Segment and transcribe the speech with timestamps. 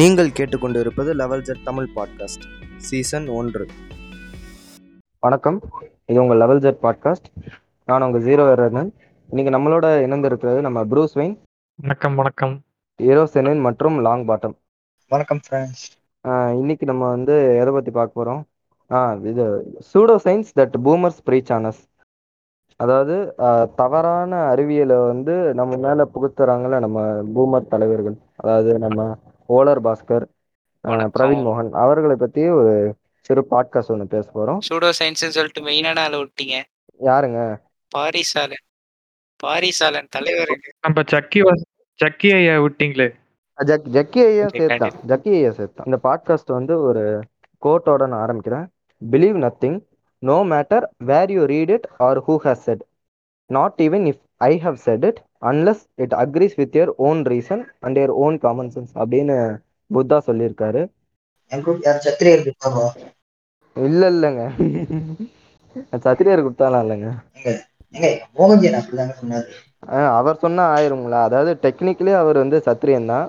[0.00, 2.44] நீங்கள் கேட்டுக்கொண்டிருப்பது level jet Tamil podcast
[2.86, 3.64] season ஒன்று.
[5.24, 5.58] வணக்கம்.
[6.10, 7.26] இது உங்கள் லெவல் ஜெட் பாட்காஸ்ட்
[7.88, 8.88] நான் உங்கள் ஜீரோ எரர்னன்
[9.28, 11.34] இன்னைக்கு நம்மளோட இணைந்திருக்கிறது நம்ம ப்ரூஸ் வெயின்
[11.78, 12.54] வணக்கம் வணக்கம்.
[13.00, 14.54] ஹீரோ செனின் மற்றும் லாங் பாட்டம்
[15.10, 15.84] வணக்கம் ஃப்ரெண்ட்ஸ்
[16.60, 18.40] இன்னைக்கு நம்ம வந்து எதை பற்றி பார்க்க போகிறோம்
[18.90, 19.02] ஆ
[19.32, 19.46] இது
[19.90, 21.82] pseudo science that boomers preach on us
[22.80, 23.16] அதாவது
[23.82, 27.04] தவறான அறிவியலை வந்து நம்ம மேலே புகுத்துறாங்கல்ல நம்ம
[27.36, 28.16] பூமர் தலைவர்கள்.
[28.42, 29.06] அதாவது நம்ம
[29.56, 30.24] ஓலர் பாஸ்கர்.
[31.16, 32.74] பிரவீன் மோகன் அவர்களை பற்றி ஒரு
[33.26, 36.56] சிறு பாட்காஸ்ட் ஒன்று பேச போகிறோம் சூடோ சயின்ஸ்னு சொல்லிட்டு மெயினான ஆளை விட்டீங்க.
[37.00, 37.40] யாருங்க?
[37.88, 38.62] பாரிசாலன்.
[39.36, 41.40] பாரிசாலன் தலைவர் நம்ம சக்கி
[41.98, 43.08] சக்கி ஐயா விட்டீங்களே.
[43.70, 47.04] ஜக் ஜக்கி ஐயா சேர்த்தான் ஜக்கி ஐயா சேர்த்தான் இந்த பாட்காஸ்ட் வந்து ஒரு
[47.62, 48.66] கோட்டோட நான் ஆரம்பிக்கிறேன்.
[49.12, 49.78] Believe nothing
[50.28, 52.82] no matter where you read it or who has said
[53.50, 57.98] not even if I have said it unless it agrees with your own reason and
[58.02, 59.36] your own common sense அப்படின்னு
[59.90, 60.82] புத்தா சொல்லியிருக்காரு.
[63.76, 64.44] இல்ல இல்லைங்க.
[66.06, 67.10] சத்திரியர் கொடுத்தாலாம் இல்லைங்க.
[70.18, 71.20] அவர் சொன்னா ஆயிருங்களா?
[71.28, 73.28] அதாவது technically அவர் வந்து சத்திரியன் தான்.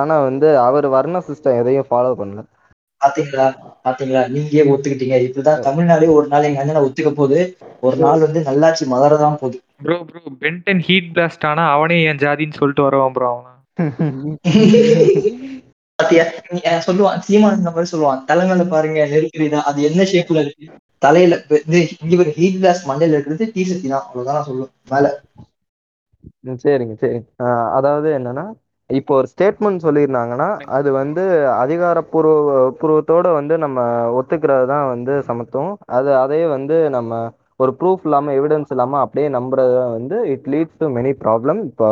[0.00, 2.42] ஆனா வந்து அவர் வர்ண சிஸ்டம் எதையும் ஃபாலோ பண்ணல.
[3.00, 3.46] பாத்தீங்களா?
[3.86, 4.22] பாத்தீங்களா?
[4.34, 5.16] நீங்களே ஒத்துக்கிட்டீங்க.
[5.26, 7.40] இப்படிதான் தமிழ்நாடே ஒரு நாள் எங்க அண்ணனை ஒத்துக்க போகுது.
[7.86, 9.58] ஒரு நாள் வந்து நல்லாட்சி மலரதான் போகுது.
[9.80, 13.52] Bro bro Ben ten heat blast ஆனா அவனே என் ஜாதின்னு சொல்லிட்டு வருவான் ப்ரோ அவன்?
[15.98, 16.24] பாத்தியா?
[16.86, 18.20] சொல்லுவான் சீமான் இந்த மாதிரி சொல்லுவான்.
[18.28, 19.68] தலைமையில பாருங்க நெருக்கடிதான்.
[19.68, 20.66] அது என்ன ஷேப்ல இருக்கு?
[21.02, 21.34] தலையில
[21.96, 24.04] இங்க ஒரு ஹீட் கிளாஸ் மண்டையில இருக்கிறது டீ சக்தி தான்.
[24.04, 24.72] அவ்வளவுதான் நான் சொல்லுவேன்.
[24.90, 25.06] மேல.
[26.44, 27.18] ம், சரிங்க சரி.
[27.42, 28.44] ஆஹ் அதாவது என்னன்னா
[28.90, 31.22] இப்போ ஒரு ஸ்டேட்மெண்ட் சொல்லியிருந்தாங்கன்னா அது வந்து
[31.62, 32.34] அதிகாரப்பூர்வ
[32.78, 33.78] பூர்வத்தோட வந்து நம்ம
[34.18, 35.74] ஒத்துக்கிறது தான் வந்து சமத்துவம்.
[35.96, 37.10] அது அதே வந்து நம்ம
[37.60, 41.88] ஒரு ப்ரூஃப் இல்லாமல் எவிடன்ஸ் இல்லாமல் அப்படியே நம்புறது வந்து it leads to many problem இப்போ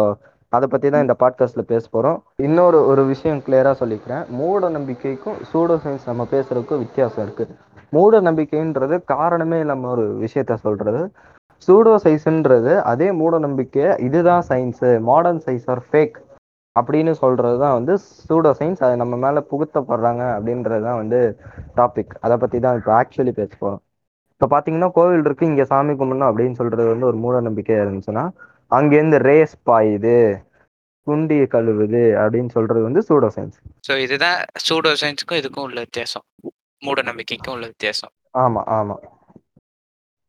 [0.53, 4.24] அதை பற்றி தான் இந்த பாட்காஸ்ட்டில் பேச போகிறோம் இன்னொரு ஒரு விஷயம் கிளியராக சொல்லிக்கிறேன்.
[4.30, 7.55] மூட நம்பிக்கைக்கும் சூடோ சயின்ஸ் நம்ம பேசுகிறதுக்கும் வித்தியாசம் இருக்குது
[7.92, 11.03] மூட நம்பிக்கைன்றது காரணமே இல்லாம ஒரு விஷயத்த சொல்கிறது
[11.69, 16.17] சூடோ சைஸ்ன்றது அதே மூட நம்பிக்கை இதுதான் science modern science are fake
[16.77, 17.95] அப்படின்னு சொல்கிறது தான் வந்து
[18.29, 21.20] சூடோ சயின்ஸ் அது நம்ம மேலே புகுத்தப்படுறாங்க அப்படின்றது தான் வந்து
[21.77, 23.83] டாபிக் அதை பற்றி தான் இப்போ ஆக்சுவலி பேச போகிறோம்
[24.34, 28.24] இப்போ பாத்தீங்கன்னா கோவில் இருக்கு இங்க சாமி கும்பிடணும் அப்படின்னு சொல்றது வந்து ஒரு மூட நம்பிக்கையா இருந்துச்சுன்னா
[28.72, 30.17] அங்கேருந்து ரேஸ் பாயுது
[31.06, 36.24] குண்டி கழுவுது அப்படின்னு சொல்றது வந்து சூடோ சயின்ஸ் ஸோ இதுதான் சூடோ சயின்ஸுக்கும் இதுக்கும் உள்ள வித்தியாசம்.
[36.83, 38.12] மூட நம்பிக்கைக்கும் உள்ள வித்தியாசம்.
[38.36, 38.96] ஆமா ஆமா.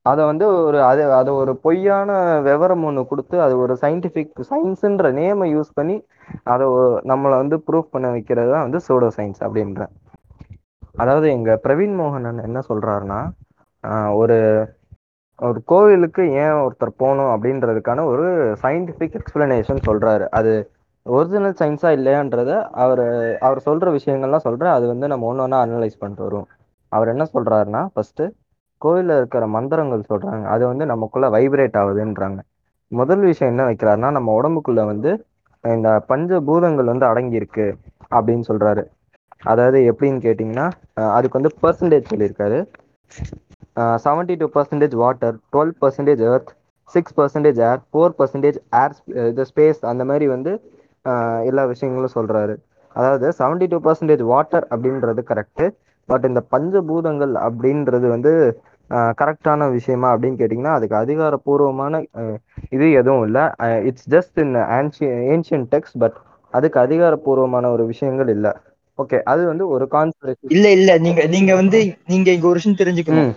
[0.05, 2.09] அதை வந்து ஒரு அது அதை ஒரு பொய்யான
[2.47, 5.95] விவரம் ஒன்று கொடுத்து அது ஒரு சயின்டிஃபிக் சயின்ஸுன்ற நேமை யூஸ் பண்ணி
[6.51, 6.65] அதை
[7.11, 9.81] நம்மளை வந்து ப்ரூஃப் பண்ண வைக்கிறது தான் வந்து சூடோ சயின்ஸ் அப்படின்ற
[10.99, 13.31] அதாவது எங்க பிரவீன் மோகன் என்ன சொல்றாருன்னா ஆஹ்
[14.22, 14.38] ஒரு
[15.40, 18.25] ஒரு கோவிலுக்கு ஏன் ஒருத்தர் போகணும் அப்படின்றதுக்கான ஒரு
[18.63, 20.25] சயின்டிஃபிக் எக்ஸ்பிளனேஷன் சொல்றாரு.
[20.40, 20.53] அது
[21.06, 22.51] ஒரிஜினல் சயின்ஸா இல்லையான்றத
[22.84, 23.03] அவர்
[23.47, 26.47] அவர் சொல்ற விஷயங்கள்லாம் சொல்ற அது வந்து நம்ம ஒன்று ஒன்றா அனலைஸ் பண்ணிட்டு வரும்
[26.91, 28.24] அவர் என்ன சொல்றாருன்னா ஃபர்ஸ்ட்
[28.81, 30.44] கோவிலில் இருக்கிற மந்திரங்கள் சொல்றாங்க.
[30.53, 32.40] அது வந்து நமக்குள்ள வைப்ரேட் ஆகுதுன்றாங்க.
[32.91, 35.12] முதல் விஷயம் என்ன வைக்கிறாருன்னா நம்ம உடம்புக்குள்ள வந்து
[35.63, 37.66] இந்த பஞ்ச பூதங்கள் வந்து அடங்கியிருக்கு
[38.12, 38.84] அப்படின்னு சொல்றாரு.
[39.44, 40.68] அதாவது எப்படின்னு கேட்டிங்கன்னா
[41.18, 42.59] அதுக்கு வந்து பர்சன்டேஜ் சொல்லியிருக்காரு.
[44.02, 46.52] Seventy two percentage water twelve percentage earth
[46.94, 48.94] six percentage air four percentage air
[49.30, 50.52] இது ஸ்பேஸ் அந்த மாதிரி வந்து
[51.06, 52.53] அஹ் எல்லா விஷயங்களும் சொல்றாரு.
[52.96, 55.66] அதாவது செவன்டி டூ பர்சன்டேஜ் வாட்டர் அப்படின்றது கரெக்டு
[56.09, 58.31] பட் இந்த பஞ்சபூதங்கள் அப்படின்றது வந்து
[59.19, 62.38] கரெக்டான விஷயமா அப்படின்னு கேட்டிங்கன்னா அதுக்கு அதிகாரப்பூர்வமான அஹ்,
[62.72, 63.44] இது எதுவும் இல்லை.
[63.90, 64.53] It's just in
[65.31, 66.18] ancient text but
[66.53, 68.52] அதுக்கு அதிகாரப்பூர்வமான ஒரு விஷயங்கள் இல்லை.
[69.00, 73.34] ஓகே அது வந்து ஒரு கான்ஸ்பிரசி இல்ல இல்ல நீங்க நீங்க வந்து நீங்க இங்க ஒரு விஷயம் தெரிஞ்சுக்கணும்.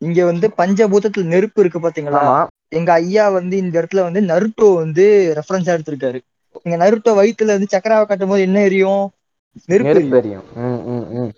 [0.00, 2.46] இங்க வந்து பஞ்சபூதத்துல நெருப்பு இருக்கு பாத்தீங்களா?
[2.68, 6.20] எங்க ஐயா வந்து இந்த இடத்துல வந்து நருட்டோ வந்து ரெஃபரன்ஸா எடுத்திருக்காரு.
[6.62, 9.10] நீங்க நருட்டோ வயித்துல வந்து சக்கராவை காட்டும் போது என்ன எரியும்?
[9.66, 10.44] நெருப்பு எரியும்.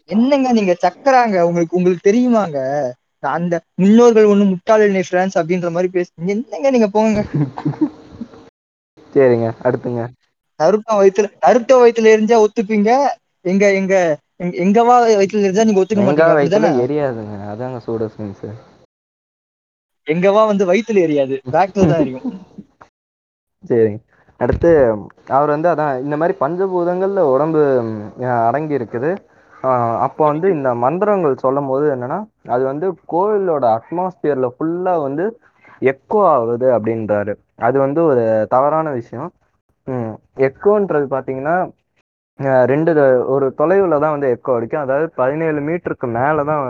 [0.07, 1.41] என்னங்க நீங்க சக்கராங்க?
[1.41, 2.59] உங்களுக்கு உங்களுக்கு தெரியுமாங்க?
[3.19, 7.25] அந்த முன்னோர்கள் ஒண்ணு முட்டாள் இல்லை பிரான்ஸ் அப்படின்ற மாதிரி பேசுறீங்க என்னங்க நீங்க போங்க.
[9.15, 10.07] சரிங்க அடுத்துங்க.
[10.59, 12.91] நருட்டோ வயித்துல நருட்டோ வயித்துல எரிஞ்சா ஒத்துப்பீங்க?
[13.41, 14.17] எங்க எங்க-
[14.63, 16.71] எங்கவா வயித்துல எரிஞ்சா நீங்க ஒத்துக்க மாட்டீங்க?
[16.85, 17.35] எரியாதுங்க.
[17.53, 18.45] அதாங்க சூடோ சயின்ஸ்
[20.07, 21.37] எங்கவா வந்து வயித்துல எரியாது.
[21.55, 22.25] பேக்ல தான் எரியும்.
[23.65, 23.99] சரிங்க.
[24.41, 24.71] அடுத்து
[25.33, 27.61] அவர் வந்து அதான் இந்த மாதிரி பஞ்சபூதங்கள்ல உடம்பு
[28.43, 29.11] அடங்கி இருக்குது.
[30.07, 32.19] அப்போ வந்து இந்த மந்திரங்கள் சொல்லும் போது என்னன்னா
[32.49, 35.25] அது வந்து கோவிலோட அட்மாஸ்பியர்ல ஃபுல்லா வந்து
[35.83, 37.33] எக்கோ ஆகுது அப்படின்றாரு.
[37.63, 39.31] அது வந்து ஒரு தவறான விஷயம்.
[40.47, 41.71] எக்கோன்றது பார்த்தீங்கன்னா அஹ்
[42.71, 42.91] ரெண்டு
[43.35, 44.85] ஒரு தொலைவில் தான் வந்து எக்கோ அடிக்கும்.
[44.87, 46.63] அதாவது பதினேழு மீட்டருக்கு மேலே தான்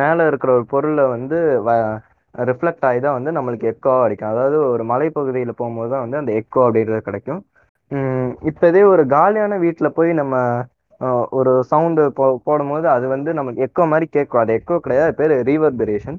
[0.00, 1.70] மேலே இருக்கிற ஒரு பொருளை வந்து வ
[2.34, 4.32] ரிஃப்ளெக்ட் ஆகி தான் வந்து நம்மளுக்கு எக்கோ அடிக்கும்.
[4.34, 7.40] அதாவது ஒரு மலைப்பகுதியில் போகும்போது தான் வந்து அந்த எக்கோ அப்படின்றது கிடைக்கும்.
[8.50, 10.36] இப்போ இதே ஒரு காலியான வீட்டில் போய் நம்ம
[11.38, 14.42] ஒரு சவுண்டு போ போடும்போது அது வந்து நமக்கு எக்கோ மாதிரி கேட்கும்.
[14.42, 15.12] அது எக்கோ கிடையாது.
[15.20, 16.18] பேர் ரீவர்பரேஷன்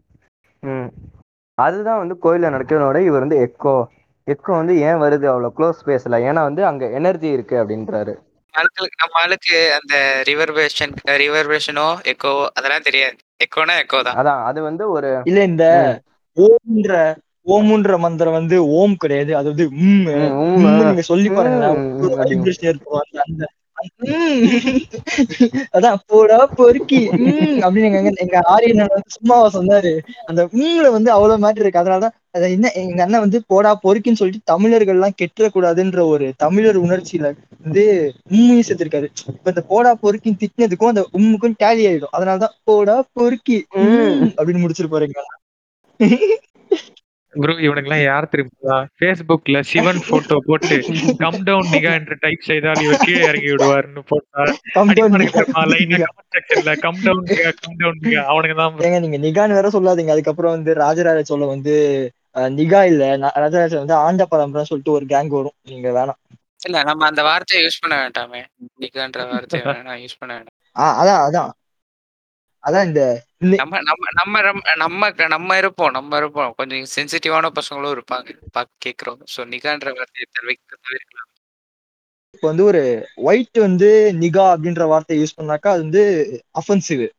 [1.58, 3.76] அதுதான் வந்து கோயிலில் நடக்கிறதோட இவர் வந்து எக்கோ
[4.28, 8.14] எக்கோ வந்து ஏன் வருது அவ்வளோ க்ளோஸ் ஸ்பேஸில் ஏன்னா வந்து அங்கே எனர்ஜி இருக்குது அப்படின்றாரு.
[8.54, 9.96] ஆட்களுக்கு நம்ம ஆளுக்கு அந்த
[10.30, 13.18] ரிவர்பரேஷன் ரிவர்பரேஷனோ எக்கோ அதெல்லாம் தெரியாது.
[13.46, 14.18] எக்கோனா எக்கோ தான்.
[14.20, 15.66] அதான் அது வந்து ஒரு இல்ல இந்த
[16.38, 16.94] ஓம்ன்ற
[17.48, 19.32] ஓமுன்ற மந்திரம் வந்து ஓம் கிடையாது.
[19.36, 20.06] அது வந்து உம்
[20.84, 21.80] நீங்க சொல்லி பாருங்களேன்.
[25.76, 27.00] அதான் போடா பொறுக்கி.
[27.18, 27.32] உம்
[27.64, 29.92] அப்படின்னு எங்க எங்க ஆரியன் வந்து சும்மாவா சொன்னாரு.
[30.26, 31.82] அந்த உம்ல வந்து அவ்வளவு மேட்டர் இருக்கு.
[31.82, 37.32] அதனாலதான் அதை என்ன எங்க அண்ணன் வந்து போடா பொறுக்கின்னு சொல்லிட்டு தமிழர்கள் எல்லாம் கெட்டுறக்கூடாதுன்ற ஒரு தமிழர் உணர்ச்சியில
[37.66, 37.84] வந்து
[38.32, 42.14] உம்மையும் சேர்த்திருக்காரு இப்ப இந்த போடா பொறுக்கின்னு திட்டினதுக்கும் அந்த உம்முக்கும் டேலி ஆயிடும்.
[42.18, 43.58] அதனாலதான் போடா பொறுக்கி.
[44.38, 45.22] அப்படின்னு முடிச்சிருப்பாரு எங்க.
[47.34, 48.76] ப்ரோ இவனுங்கெல்லாம் யார் தெரியுமா?
[49.00, 50.76] Facebookல சிவன் போட்டோ போட்டு
[51.18, 54.44] கம் டவுன் நிகா என்று டைப் செய்தால் இவர் கீழே இறங்கி விடுவார்னு போட்டா
[54.76, 55.38] Come down அடிப்பானுங்க நிகா.
[55.38, 55.64] தெரியுமா?
[55.72, 60.12] லைனா கமெண்ட் செக்ஷன்ல come down nigga come down nigga அவனுங்க தான் நீங்க நிகான்னு வேற சொல்லாதீங்க.
[60.12, 61.76] அதுக்கப்புறம் வந்து ராஜராஜ சோழ வந்து
[62.54, 63.04] நிகா இல்ல.
[63.44, 65.58] ராஜராஜ வந்து ஆண்ட பரம்பரை சொல்லிட்டு ஒரு கேங் வரும்.
[65.70, 66.20] நீங்க வேணாம்.
[66.66, 68.42] இல்ல நம்ம அந்த வார்த்தையை யூஸ் பண்ண வேண்டாமே.
[68.82, 70.58] நிகான்ற வார்த்தையை வேணா யூஸ் பண்ண வேண்டாம்.
[70.76, 71.52] ஆ, அதான் அதான்.
[72.64, 74.42] அதான் இந்த நம்ம நம்ம
[74.76, 76.54] நம்ம நம்ம- இருப்போம் நம்ம இருப்போம்.
[76.58, 78.38] கொஞ்சம் சென்சிட்டிவான பசங்களும் இருப்பாங்க.
[78.52, 79.20] பாக்க கேக்குறோம்.
[79.20, 81.32] சோ நிகான்ற வார்த்தையை தவிர்க்க தவிர்க்கலாம்
[82.32, 86.02] இப்ப வந்து ஒரு ஒயிட் வந்து நிகா அப்படின்ற வார்த்தையை யூஸ் பண்ணாக்கா அது வந்து
[86.54, 87.10] அஃபென்சிவ்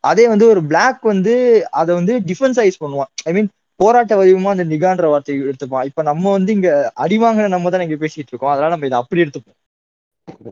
[0.00, 3.10] அதே வந்து ஒரு Black வந்து அதை வந்து டிஃபென்ஸா யூஸ் பண்ணுவான்.
[3.24, 5.84] ஐ மீன் போராட்ட வடிவமா அந்த நிகான்ற வார்த்தையை எடுத்துப்பான்.
[5.84, 8.50] இப்ப நம்ம வந்து இங்க அடிவாங்கின நம்ம தான் இங்க பேசிட்டு இருக்கோம்.
[8.50, 9.60] அதனால நம்ம இதை அப்படி எடுத்துப்போம்.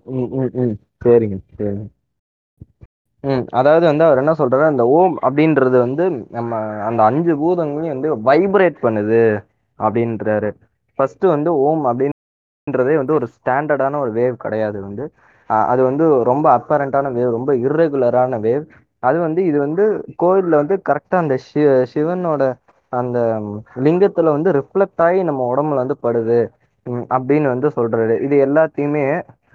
[0.05, 0.79] ம், ம், ம்.
[1.05, 1.87] சரிங்க சரிங்க.
[3.25, 3.45] ம்.
[3.59, 4.67] அதாவது வந்து அவர் என்ன சொல்றாரு?
[4.73, 6.53] அந்த ஓம் அப்படின்றது வந்து நம்ம
[6.89, 9.21] அந்த அஞ்சு பூதங்களையும் வந்து வைப்ரேட் பண்ணுது
[9.79, 10.51] அப்படின்றாரு.
[10.99, 15.05] ஃபர்ஸ்ட் வந்து ஓம் அப்படின்றதே வந்து ஒரு ஸ்டாண்டர்டான ஒரு வேவ் கிடையாது வந்து.
[15.69, 18.65] அது வந்து ரொம்ப அப்பரண்டான வேவ் ரொம்ப இர்ரெகுலரான வேவ்
[19.03, 19.85] அது வந்து இது வந்து
[20.17, 21.63] கோயிலில் வந்து கரெக்டாக அந்த ஷி
[21.93, 22.43] சிவனோட
[22.93, 23.19] அந்த
[23.85, 26.39] லிங்கத்தில் வந்து ரிஃப்ளெக்ட் ஆகி நம்ம உடம்புல வந்து படுது.
[27.11, 28.15] அப்படின்னு வந்து சொல்றாரு.
[28.27, 29.05] இது எல்லாத்தையுமே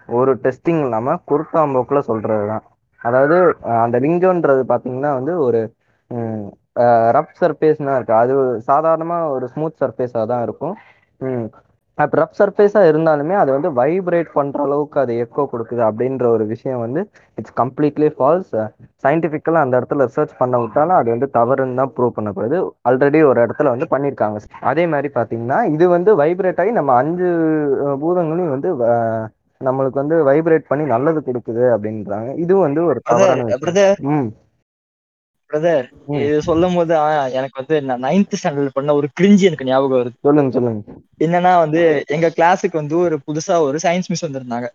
[0.09, 2.63] ஒரு டெஸ்டிங் இல்லாமல் குருட்டாம்போக்கில் சொல்றது தான்
[3.01, 3.37] அதாவது
[3.85, 5.61] அந்த லிங்கம்ன்றது பார்த்தீங்கன்னா வந்து ஒரு
[7.15, 8.13] ரப் சர்ஃபேஸ்னா இருக்கு.
[8.23, 8.33] அது
[8.69, 10.75] சாதாரணமாக ஒரு ஸ்மூத் சர்ஃபேஸாக தான் இருக்கும்.
[11.97, 16.83] அப்போ ரப் சர்ஃபேஸாக இருந்தாலுமே அது வந்து வைப்ரேட் பண்ணுற அளவுக்கு அது எக்கோ கொடுக்குது அப்படின்ற ஒரு விஷயம்
[16.83, 17.01] வந்து
[17.39, 18.53] இட்ஸ் கம்ப்ளீட்லி ஃபால்ஸ்
[19.03, 22.59] சயின்டிஃபிக்கலாக அந்த இடத்துல ரிசர்ச் பண்ண விட்டாலும் அது வந்து தவறுன்னு தான் ப்ரூவ் பண்ணப்படுது.
[22.89, 24.39] ஆல்ரெடி ஒரு இடத்துல வந்து பண்ணியிருக்காங்க
[24.71, 27.29] அதே மாதிரி பார்த்தீங்கன்னா இது வந்து வைப்ரேட் ஆகி நம்ம அஞ்சு
[28.03, 28.71] பூதங்களையும் வந்து
[29.67, 32.29] நம்மளுக்கு வந்து வைப்ரேட் பண்ணி நல்லது கொடுக்குது அப்படின்றாங்க.
[32.43, 32.99] இதுவும் வந்து ஒரு
[35.49, 35.85] பிரதர்.
[36.23, 36.93] இது சொல்லும் போது
[37.37, 40.15] எனக்கு வந்து நான் நைன்த் ஸ்டாண்டர்ட் பண்ண ஒரு கிரிஞ்சி எனக்கு ஞாபகம் வருது.
[40.27, 40.93] சொல்லுங்க சொல்லுங்க.
[41.25, 41.81] என்னன்னா வந்து
[42.15, 44.69] எங்க கிளாஸுக்கு வந்து ஒரு புதுசா ஒரு சயின்ஸ் மிஸ் வந்திருந்தாங்க.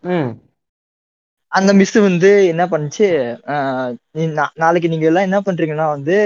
[1.52, 3.08] அந்த மிஸ் வந்து என்ன பண்ணுச்சு
[4.62, 6.18] நாளைக்கு நீங்க எல்லாம் என்ன பண்றீங்கன்னா வந்து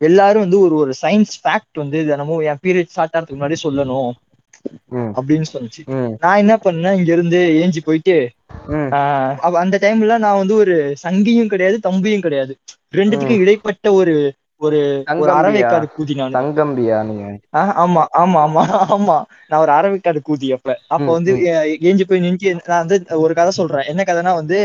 [0.00, 4.10] எல்லாரும் வந்து ஒரு ஒரு சயின்ஸ் ஃபேக்ட் வந்து தினமும் என் பீரியட் ஸ்டார்ட் ஆகிறதுக்கு முன்னாடி சொல்லணும்.
[5.18, 5.82] அப்படின்னு சொன்னுச்சு
[6.22, 6.96] நான் என்ன பண்ணேன்?
[6.98, 8.16] இங்க இருந்து ஏஞ்சி போயிட்டு
[9.60, 10.74] அந்த டைம்ல நான் வந்து ஒரு
[11.04, 12.52] சங்கியும் கிடையாது தம்பியும் கிடையாது.
[12.94, 14.14] ரெண்டுத்துக்கும் இடைப்பட்ட ஒரு
[14.60, 14.78] ஒரு
[15.18, 16.36] ஒரு அறவைக்காடு கூதி நான்.
[16.36, 17.24] தங்கம்பியா நீங்க
[17.76, 19.16] ஆமா ஆமா ஆமா ஆமா.
[19.42, 20.68] நான் ஒரு அரவிக்காடு கூதி அப்ப.
[20.88, 21.32] அப்ப வந்து
[21.86, 23.88] ஏஞ்சி போய் நின்று நான் வந்து ஒரு கதை சொல்றேன்.
[23.90, 24.58] என்ன கதைனா வந்து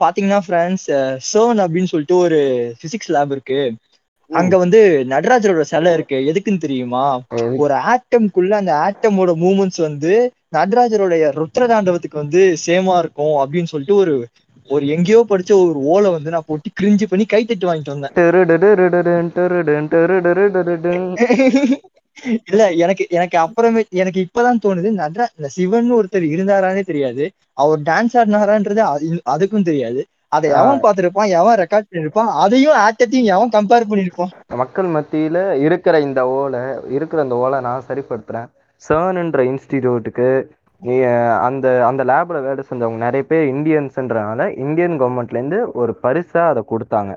[0.00, 0.88] பாத்தீங்கன்னா ஃப்ரெண்ட்ஸ்
[1.28, 2.38] சோன் அப்படின்னு சொல்லிட்டு ஒரு
[2.82, 3.60] பிசிக்ஸ் லேப் இருக்கு.
[4.28, 6.16] அங்க வந்து நடராஜரோட சிலை இருக்கு.
[6.16, 7.20] எதுக்குன்னு தெரியுமா?
[7.56, 14.26] ஒரு ஆட்டம்குள்ள அந்த ஆட்டமோட மூமெண்ட்ஸ் வந்து நடராஜருடைய ருத்ரதாண்டவத்துக்கு வந்து சேமா இருக்கும் அப்படின்னு சொல்லிட்டு ஒரு
[14.68, 18.36] ஒரு எங்கேயோ படிச்ச ஒரு ஓலை வந்து நான் போட்டு கிரிஞ்சு பண்ணி கைத்தட்டு வாங்கிட்டு வந்தேன்.
[22.50, 27.30] இல்ல எனக்கு எனக்கு அப்புறமே எனக்கு இப்பதான் தோணுது நடரா இந்த சிவன் ஒருத்தர் இருந்தாரானே தெரியாது.
[27.52, 30.06] அவர் டான்ஸ் ஆடினாரான்றது அது- அதுக்கும் தெரியாது.
[30.36, 31.32] அதை எவன் பார்த்திருப்பான்?
[31.40, 36.62] எவன் ரெக்கார்ட் பண்ணிருப்பான் அதையும் ஆட்டத்தையும் எவன் கம்பேர் பண்ணிருப்பான் மக்கள் மத்தியில இருக்கிற இந்த ஓலை
[36.96, 38.48] இருக்கிற அந்த ஓலை நான் சரிப்படுத்துறேன்.
[38.82, 40.28] சர்ன்ன்ற இன்ஸ்டிடியூட்டுக்கு
[41.46, 47.12] அந்த அந்த லேப்ல வேலை செஞ்சவங்க நிறைய பேர் இந்தியன்ஸ்ன்றனால இந்தியன் கவர்மெண்ட்ல இருந்து ஒரு பரிசா அதை கொடுத்தாங்க.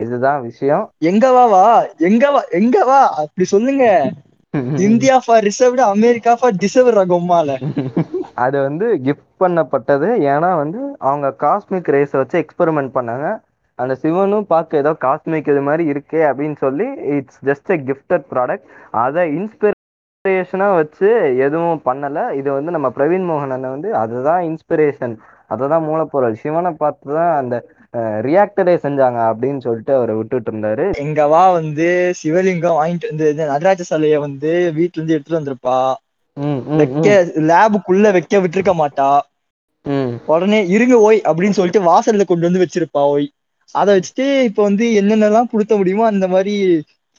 [0.00, 0.84] இதுதான் விஷயம்.
[1.10, 1.62] எங்க வா வா
[2.08, 2.98] எங்க வா எங்க வா?
[3.22, 3.84] அப்படி சொல்லுங்க.
[4.88, 7.56] India for reserved America for deserve ரகம்மால.
[8.44, 10.08] அது வந்து கிஃப்ட் பண்ணப்பட்டது.
[10.32, 13.26] ஏன்னா வந்து அவங்க காஸ்மிக் ரேஸை வச்சு எக்ஸ்பெரிமெண்ட் பண்ணாங்க.
[13.78, 18.66] அந்த சிவனும் பார்க்க ஏதோ காஸ்மிக் இது மாதிரி இருக்கே அப்படின்னு சொல்லி it's just a gifted product
[19.04, 21.08] அதை இன்ஸ்பிரேஷனாக வச்சு
[21.46, 22.24] எதுவும் பண்ணலை.
[22.40, 25.14] இது வந்து நம்ம பிரவீன் மோகன் அண்ணன் வந்து அதுதான் இன்ஸ்பிரேஷன்
[25.52, 26.34] அதை தான் மூலப்பொருள்.
[26.42, 27.56] சிவனை பார்த்து தான் அந்த
[28.26, 30.86] ரியாக்டரே செஞ்சாங்க அப்படின்னு சொல்லிட்டு அவரை விட்டுட்டு இருந்தாரு.
[31.04, 31.86] எங்கவா வந்து
[32.20, 35.78] சிவலிங்கம் வாங்கிட்டு வந்து இந்த நடராஜ சிலைய வந்து வீட்டுல இருந்து எடுத்துட்டு வந்திருப்பா.
[36.76, 37.08] வைக்க
[37.42, 39.10] லேபுக்குள்ள வைக்க விட்டுருக்க மாட்டா.
[40.26, 43.26] உடனே இருங்க ஓய் அப்படின்னு சொல்லிட்டு வாசல்ல கொண்டு வந்து வச்சிருப்பா ஓய்.
[43.74, 46.54] அதை வச்சுட்டு இப்ப வந்து என்னென்னலாம் புடுத்த முடியுமோ அந்த மாதிரி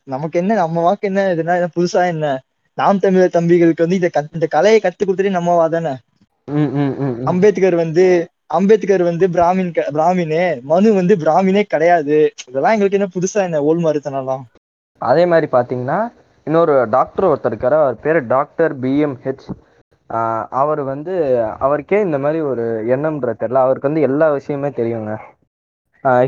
[0.08, 2.26] நமக்கு என்ன நம்ம வாக்கு என்ன இதுனா புதுசா என்ன?
[2.78, 5.94] நாம் தமிழர் தம்பிகளுக்கு வந்து இந்த கத்- இந்த கலையை கத்து கொடுத்துட்டு நம்மவா தானே.
[7.26, 8.06] அம்பேத்கர் வந்து
[8.48, 12.18] அம்பேத்கர் வந்து பிராமின் பிராமினே மனு வந்து பிராமினே கிடையாது.
[12.48, 14.44] இதெல்லாம் எங்களுக்கு என்ன புதுசா என்ன ஓல் மருத்தனெல்லாம்
[15.02, 16.00] அதே மாதிரி பார்த்தீங்கன்னா
[16.50, 17.78] இன்னொரு டாக்டர் ஒருத்தர் இருக்காரு.
[17.82, 19.48] அவர் பேர் டாக்டர் பிஎம்ஹெச்
[20.62, 21.14] அவர் வந்து
[21.66, 22.64] அவருக்கே இந்த மாதிரி ஒரு
[22.96, 23.64] எண்ணம்ன்ற தெரியல.
[23.66, 25.12] அவருக்கு வந்து எல்லா விஷயமே தெரியுங்க.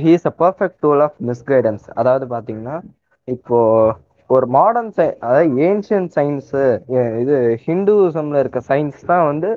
[0.03, 2.77] He is a perfect tool of misguidance அதாவது பார்த்தீங்கன்னா
[3.27, 3.57] இப்போ
[4.29, 6.63] ஒரு மாடர்ன் சை அதாவது ஏன்ஷியன் சயின்ஸு
[7.23, 7.35] இது
[7.65, 9.49] ஹிந்துசம்ல இருக்க சயின்ஸ் தான் வந்து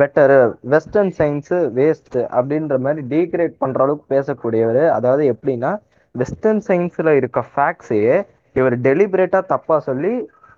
[0.00, 0.38] பெட்டரு
[0.74, 4.84] வெஸ்டர்ன் சயின்ஸு வேஸ்ட்டு அப்படின்ற மாதிரி டீக்ரேட் பண்ணுற அளவுக்கு பேசக்கூடியவர்.
[4.98, 5.72] அதாவது எப்படின்னா
[6.14, 8.16] வெஸ்டர்ன் சயின்ஸில் இருக்க ஃபேக்ட்ஸையே
[8.54, 10.12] இவர் டெலிபரேட்டா தப்பா சொல்லி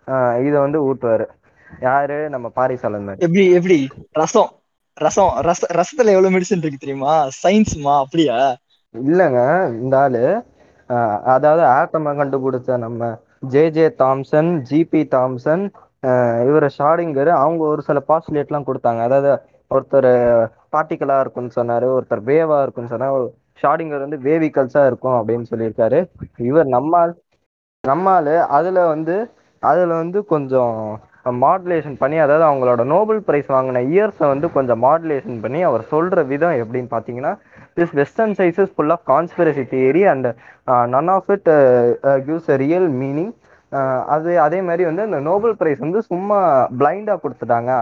[0.08, 1.26] ஆஹ் இதை வந்து ஊட்டுவாரு.
[1.82, 2.18] யாரு?
[2.28, 3.78] நம்ம பாரிசாலன் எப்படி எப்படி?
[4.20, 4.50] ரசம்.
[4.96, 7.14] ரசம் ரச ரசத்துல எவ்வளவு மெடிசன் இருக்கு தெரியுமா?
[7.40, 8.36] சயின்ஸ்மா அப்படியா?
[8.94, 9.40] இல்லைங்க
[9.80, 10.22] இந்த ஆளு
[11.34, 13.08] அதாவது ஆட்டமை கண்டுபிடிச்ச நம்ம
[13.52, 15.64] J J Thomson G P Thomson
[16.48, 19.00] இவர் ஷாடிங்கர் அவங்க ஒரு சில பாஸ்லேட்லாம் கொடுத்தாங்க.
[19.08, 19.30] அதாவது
[19.70, 20.10] ஒருத்தர்
[20.74, 23.26] பார்ட்டிக்கலா இருக்கும்னு சொன்னாரு ஒருத்தர் வேவா இருக்கும்னு சொன்னாரு
[23.62, 25.98] ஷாடிங்கர் வந்து வேவிக்கல்ஸா இருக்கும் அப்படின்னு சொல்லியிருக்காரு.
[26.48, 27.12] இவர் நம்மால்
[27.86, 29.16] நம்மால் அதுல வந்து
[29.62, 30.76] அதுல வந்து கொஞ்சம்
[31.42, 36.60] மாடுலேஷன் பண்ணி அதாவது அவங்களோட நோபல் பிரைஸ் வாங்கின இயர்ஸை வந்து கொஞ்சம் மாடுலேஷன் பண்ணி அவர் சொல்ற விதம்
[36.62, 37.32] எப்படின்னு பார்த்தீங்கன்னா
[37.76, 40.28] this western sizes full of conspiracy theory and
[40.94, 41.50] none of it
[42.26, 43.32] gives a real meaning
[44.14, 46.38] அது அதே மாதிரி வந்து அந்த நோபல் பிரைஸ் வந்து சும்மா
[46.78, 47.72] பிளைண்டாக கொடுத்துட்டாங்க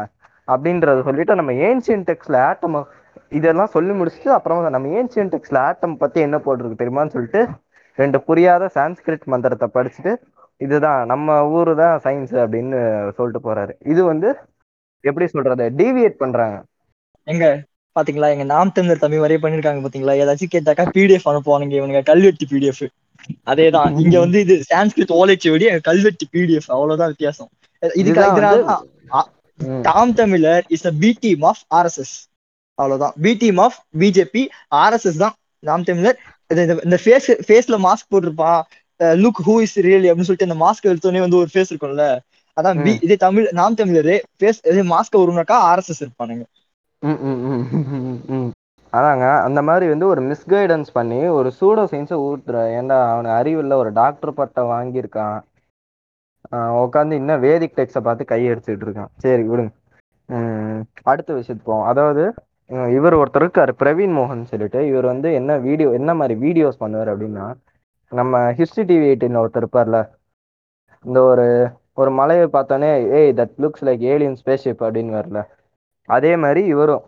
[0.49, 2.79] அப்படின்றத சொல்லிட்டு நம்ம ஏன்சியன் டெக்ஸ்ட்ல ஆட்டம்
[3.33, 7.43] இதெல்லாம் சொல்லி முடிச்சுட்டு அப்புறமா நம்ம ஏன்சியன் டெக்ஸ்ட்ல ஆட்டம் பத்தி என்ன போட்டிருக்கு தெரியுமான்னு சொல்லிட்டு
[7.95, 10.17] ரெண்டு புரியாத சான்ஸ்கிரிட் மந்திரத்தை படிச்சுட்டு
[10.57, 13.71] இதுதான் நம்ம ஊரு தான் சயின்ஸ் அப்படின்னு சொல்லிட்டு போறாரு.
[13.85, 14.37] இது வந்து
[15.01, 15.71] எப்படி சொல்றது?
[15.77, 16.63] டீவியேட் பண்றாங்க.
[17.25, 17.63] எங்க?
[18.01, 18.31] பாத்தீங்களா?
[18.31, 20.17] எங்க நாம் தமிழர் தம்பி வரைய பண்ணிருக்காங்க பாத்தீங்களா?
[20.23, 22.03] ஏதாச்சும் கேட்டாக்கா பிடிஎஃப் அனுப்புவானுங்க இவனுங்க.
[22.03, 22.89] கல்வெட்டு பிடிஎஃப்
[23.47, 23.99] அதேதான்.
[24.05, 27.49] இங்க வந்து இது சான்ஸ்கிரிட் ஓலைச்சுவடி எங்க கல்வெட்டு பிடிஎஃப் அவ்வளவுதான் வித்தியாசம்.
[27.79, 29.31] இதுக்கு இதுதான் இதனால வந்து- தான் ஆ-
[29.65, 29.81] ம்.
[29.81, 32.33] Tom Tamilar is a B team of RSS
[32.75, 33.13] அவ்வளவுதான்.
[33.23, 35.35] B team of BJP RSS தான்.
[35.59, 36.19] நாம் தமிழர்
[36.85, 38.61] இந்த ஃபேஸ் ஃபேஸ்ல மாஸ்க் போட்டிருப்பான்.
[39.23, 42.07] லுக் ஹூ இஸ் ரியலி அப்படின்னு சொல்லிட்டு இந்த மாஸ்க் எடுத்தோடனே வந்து ஒரு ஃபேஸ் இருக்கும்ல.
[42.57, 42.93] அதான் பி.
[43.07, 44.61] இதே தமிழ் நாம் தமிழர் ஃபேஸ்
[44.95, 46.45] மாஸ்க் வரும்னாக்கா ஆர்எஸ்எஸ் இருப்பானுங்க.
[48.93, 52.57] அதாங்க அந்த மாதிரி வந்து ஒரு மிஸ்கைடன்ஸ் பண்ணி ஒரு சூடோ சயின்ஸை ஊத்துற.
[52.79, 55.39] ஏன்டா அவன அறிவில்ல ஒரு டாக்டர் பட்டம் வாங்கியிருக்கான்.
[56.85, 59.11] உட்காந்து இன்னும் வேதிக் டெக்ஸை பார்த்து கை அடிச்சுட்டு இருக்கான்.
[59.25, 59.73] சரி விடுங்க.
[61.11, 61.89] அடுத்த விஷயத்துக்கு போவோம்.
[61.93, 62.25] அதாவது
[62.93, 64.81] இவர் ஒருத்தர் இருக்காரு பிரவீன் மோகன் சொல்லிட்டு.
[64.91, 67.47] இவர் வந்து என்ன வீடியோ என்ன மாதிரி வீடியோஸ் பண்ணுவார் அப்படின்னா
[68.13, 69.99] நம்ம ஹிஸ்ட்ரி டிவி எயிட்டின் ஒருத்தர் இருப்பார்ல
[71.05, 71.47] இந்த ஒரு
[71.97, 75.41] ஒரு மலையை பார்த்தோன்னே ஏய் that looks like alien spaceship அப்படின்னு வரல
[76.09, 77.05] அதே மாதிரி இவரும்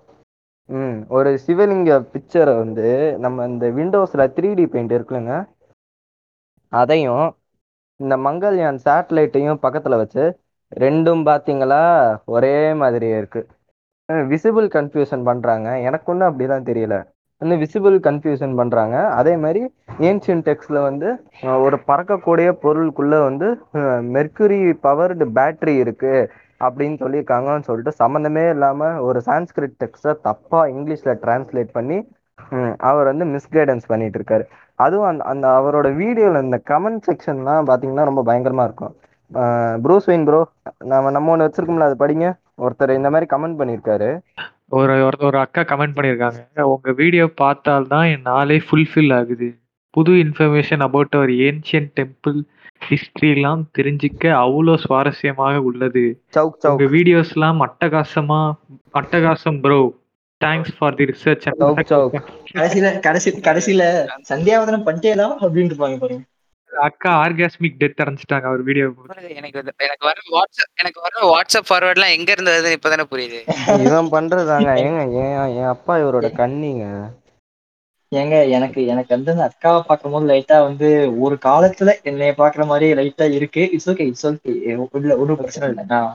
[0.69, 2.87] ம் ஒரு சிவலிங்க பிக்சரை வந்து
[3.25, 5.35] நம்ம இந்த விண்டோஸில் த்ரீ டி பெயிண்ட் இருக்குல்லங்க
[6.73, 7.27] அதையும்
[8.01, 10.25] இந்த மங்கள்யான் சேட்டலைட்டையும் பக்கத்தில் வச்சு
[10.73, 11.83] ரெண்டும் பார்த்தீங்களா
[12.29, 13.49] ஒரே மாதிரியே இருக்குது
[14.31, 16.97] விசிபிள் கன்ஃபியூஷன் பண்ணுறாங்க எனக்கு ஒன்றும் அப்படிதான் தெரியல.
[17.43, 19.63] வந்து விசிபிள் கன்ஃபியூஷன் பண்ணுறாங்க அதே மாதிரி
[20.09, 21.09] ஏன்ஷியன் டெக்ஸ்ட்ல வந்து
[21.65, 23.49] ஒரு பறக்கக்கூடிய பொருளுக்குள்ள வந்து
[24.17, 26.15] மெர்க்குரி பவர்டு பேட்டரி இருக்கு
[26.67, 31.99] அப்படின்னு சொல்லியிருக்காங்கன்னு சொல்லிட்டு சம்மந்தமே இல்லாமல் ஒரு சான்ஸ்கிரிட் டெக்ஸ்டை தப்பாக இங்கிலீஷில் டிரான்ஸ்லேட் பண்ணி
[32.89, 34.45] அவர் வந்து மிஸ்கைடன்ஸ் பண்ணிட்டு இருக்காரு
[34.85, 38.95] அதுவும் அந்த அந்த அவரோட வீடியோவில் இந்த கமெண்ட் செக்ஷன்லாம் பார்த்தீங்கன்னா ரொம்ப பயங்கரமாக இருக்கும்.
[39.85, 40.41] ப்ரூஸ் வெயின் ப்ரோ
[40.93, 42.27] நம்ம நம்ம ஒன்று வச்சிருக்கோம்ல அது படிங்க.
[42.63, 44.11] ஒருத்தர் இந்த மாதிரி கமெண்ட் பண்ணியிருக்காரு.
[44.69, 46.61] ஒரு ஒரு ஒரு அக்கா கமெண்ட் பண்ணியிருக்காங்க.
[46.61, 49.49] உங்க வீடியோ பார்த்தால்தான் என் நாளே ஃபுல்ஃபில் ஆகுது.
[49.91, 52.39] புது information about our ancient temple
[52.89, 56.05] ஹிஸ்டரிலாம் தெரிஞ்சுக்க அவ்வளோ சுவாரஸ்யமாக உள்ளது.
[56.63, 58.41] உங்க வீடியோஸ்லாம் அட்டகாசமா
[58.95, 59.81] அட்டகாசம் bro
[60.41, 61.47] thanks for the research
[62.55, 63.85] கடைசியில கடைசி கடைசியில
[64.33, 66.25] சந்தியாவதனம் பண்ணிட்டேலாம் அப்படின்னு இருப்பாங்க பாருங்க.
[66.85, 68.87] அக்கா ஆர்காஸ்மிக் டெத் அடைஞ்சிட்டாங்க அவர் வீடியோ
[69.39, 73.41] எனக்கு எனக்கு வர வாட்ஸ்அப் எனக்கு வர வாட்ஸ்அப் ஃபார்வர்ட்லாம் எங்க இருந்து வருதுன்னு இப்பதானே புரியுது.
[73.87, 76.87] இவன் பண்றதாங்க ஏங்க ஏன் என் அப்பா இவரோட கண்ணிங்க.
[78.13, 80.89] ஏங்க எனக்கு எனக்கு வந்து அந்த அக்காவை பார்க்கும்போது லைட்டா வந்து
[81.25, 83.63] ஒரு காலத்துல என்னைய பாக்குற மாதிரி லைட்டா இருக்கு.
[83.75, 84.53] இட்ஸ் ஓகே இட்ஸ் ஓகே
[85.01, 85.85] இல்ல ஒன்றும் பிரச்சனை இல்லை.
[85.93, 86.13] நான்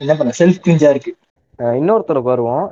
[0.00, 1.12] என்ன பண்ண செல்ஃப் கிரிஞ்சா இருக்கு.
[1.80, 2.66] இன்னொருத்தர் வருவோம்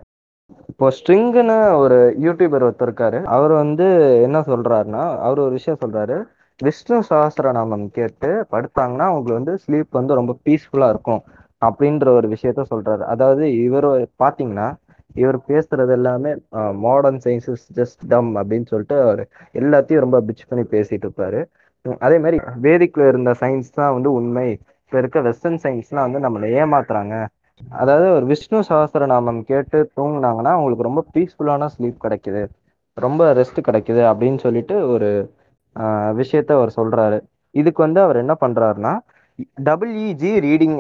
[0.70, 3.18] இப்போ ஸ்ட்ரிங்குன்னு ஒரு யூடியூபர் ஒருத்தர் இருக்காரு.
[3.36, 3.86] அவர் வந்து
[4.26, 6.16] என்ன சொல்றாருன்னா அவர் ஒரு விஷயம் சொல்றாரு.
[6.60, 11.22] விஷ்ணு சஹஸ்ரநாமம் கேட்டு படுத்தாங்கன்னா அவங்களுக்கு வந்து ஸ்லீப் வந்து ரொம்ப பீஸ்ஃபுல்லா இருக்கும்
[11.62, 13.02] அப்படின்ற ஒரு விஷயத்த சொல்றாரு.
[13.12, 13.88] அதாவது இவர்
[14.22, 14.68] பாத்தீங்கன்னா
[15.22, 16.32] இவர் பேசுறது எல்லாமே
[16.84, 17.48] மாடர்ன் சயின்ஸ்
[17.78, 19.22] ஜஸ்ட் டம் அப்படின்னு சொல்லிட்டு அவர்
[19.60, 21.40] எல்லாத்தையும் ரொம்ப பிச் பண்ணி பேசிட்டு இருப்பாரு.
[22.06, 24.48] அதே மாதிரி வேதிக்ல இருந்த சயின்ஸ் தான் வந்து உண்மை.
[24.84, 27.14] இப்போ இருக்க வெஸ்டர்ன் சயின்ஸ்லாம் வந்து நம்மளை ஏமாத்துறாங்க.
[27.80, 32.42] அதாவது ஒரு விஷ்ணு சஹஸ்ரநாமம் கேட்டு தூங்குனாங்கன்னா அவங்களுக்கு ரொம்ப பீஸ்ஃபுல்லான ஸ்லீப் கிடைக்குது.
[32.96, 35.08] ரொம்ப ரெஸ்ட் கிடைக்குது அப்படின்னு சொல்லிட்டு ஒரு
[36.20, 37.18] விஷயத்த அவர் சொல்றாரு.
[37.54, 38.92] இதுக்கு வந்து அவர் என்ன பண்றாருன்னா
[39.68, 40.78] டபிள்இஜி ரீடிங்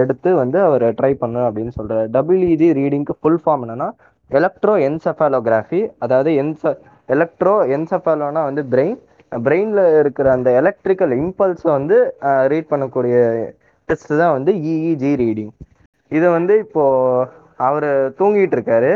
[0.00, 2.06] எடுத்து வந்து அவர் ட்ரை பண்ணணும் அப்படின்னு சொல்றாரு.
[2.16, 3.88] டபிள்இஜி ரீடிங்க்கு ஃபுல் ஃபார்ம் என்னன்னா
[4.30, 6.72] எலக்ட்ரோ என்செஃபாலோகிராஃபி அதாவது என்ச
[7.08, 8.98] எலக்ட்ரோ என்செஃபாலோனா வந்து பிரெயின்
[9.32, 11.96] பிரெயின்ல இருக்கிற அந்த எலக்ட்ரிக்கல் இம்பல்ஸை வந்து
[12.52, 13.16] ரீட் பண்ணக்கூடிய
[13.88, 15.52] டெஸ்ட் தான் வந்து இஇஜி ரீடிங்
[16.12, 16.84] இதை வந்து இப்போ
[17.68, 17.88] அவர்
[18.18, 18.90] தூங்கிட்டு இருக்காரு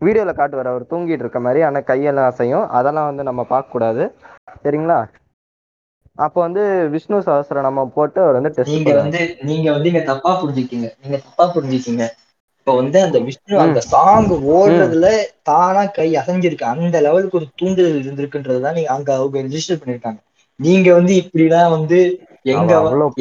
[0.00, 2.64] வீடியோவில் காட்டுவார் அவர் தூங்கிட்டு இருக்க மாதிரி ஆனால் கையெல்லாம் அசையும்.
[2.78, 4.04] அதெல்லாம் வந்து நம்ம பார்க்கக்கூடாது.
[4.58, 4.98] சரிங்களா?
[6.18, 6.62] அப்போ வந்து
[6.94, 10.88] விஷ்ணு சஹஸ்ரநாமம் போட்டு அவர் வந்து டெஸ்ட் நீங்க வந்து நீங்க வந்து இங்க தப்பா புரிஞ்சுக்கீங்க.
[10.98, 12.04] நீங்க தப்பா புரிஞ்சுக்கீங்க.
[12.58, 15.06] இப்ப வந்து அந்த விஷ்ணு அந்த சாங் ஓடுறதுல
[15.42, 16.66] தானா கை அசைஞ்சிருக்கு.
[16.74, 20.20] அந்த லெவலுக்கு ஒரு தூண்டுதல் இருந்திருக்குன்றதுதான் நீங்க அங்க அவங்க ரெஜிஸ்டர் பண்ணிருக்காங்க.
[20.60, 21.98] நீங்க வந்து இப்படிலாம் வந்து
[22.52, 22.72] எங்க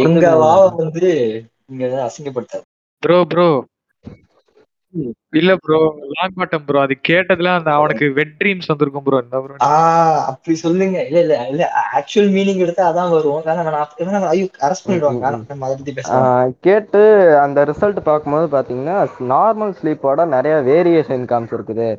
[0.05, 0.23] எங்க.
[0.38, 1.09] வாவ வந்து
[1.69, 2.65] இங்க அசிங்கப்படுத்தாரு
[3.03, 3.47] ப்ரோ ப்ரோ
[5.39, 5.77] இல்ல ப்ரோ
[6.13, 10.55] லாங் பாட்டம் ப்ரோ அது கேட்டதுல அந்த அவனுக்கு வெட் ட்ரீம்ஸ் வந்திருக்கும் ப்ரோ என்ன ப்ரோ ஆஹ் அப்படி
[10.62, 10.98] சொல்லுங்க.
[11.07, 11.63] இல்ல இல்ல இல்ல
[11.98, 13.41] ஆக்சுவல் மீனிங் எடுத்தா அதான் வரும்.
[13.45, 13.81] வேணா வேணா
[14.31, 15.21] ஐயோ அரெஸ்ட் பண்ணிடுவாங்க.
[15.25, 17.01] வேணாம் நம்ம அதை பத்தி ஆஹ் கேட்டு
[17.43, 18.98] அந்த ரிசல்ட் பார்க்கும்போது பார்த்தீங்கன்னா
[19.31, 21.89] நார்மல் ஸ்லீப்போட நிறைய வேரியேஷன் காமிச்சிருக்குது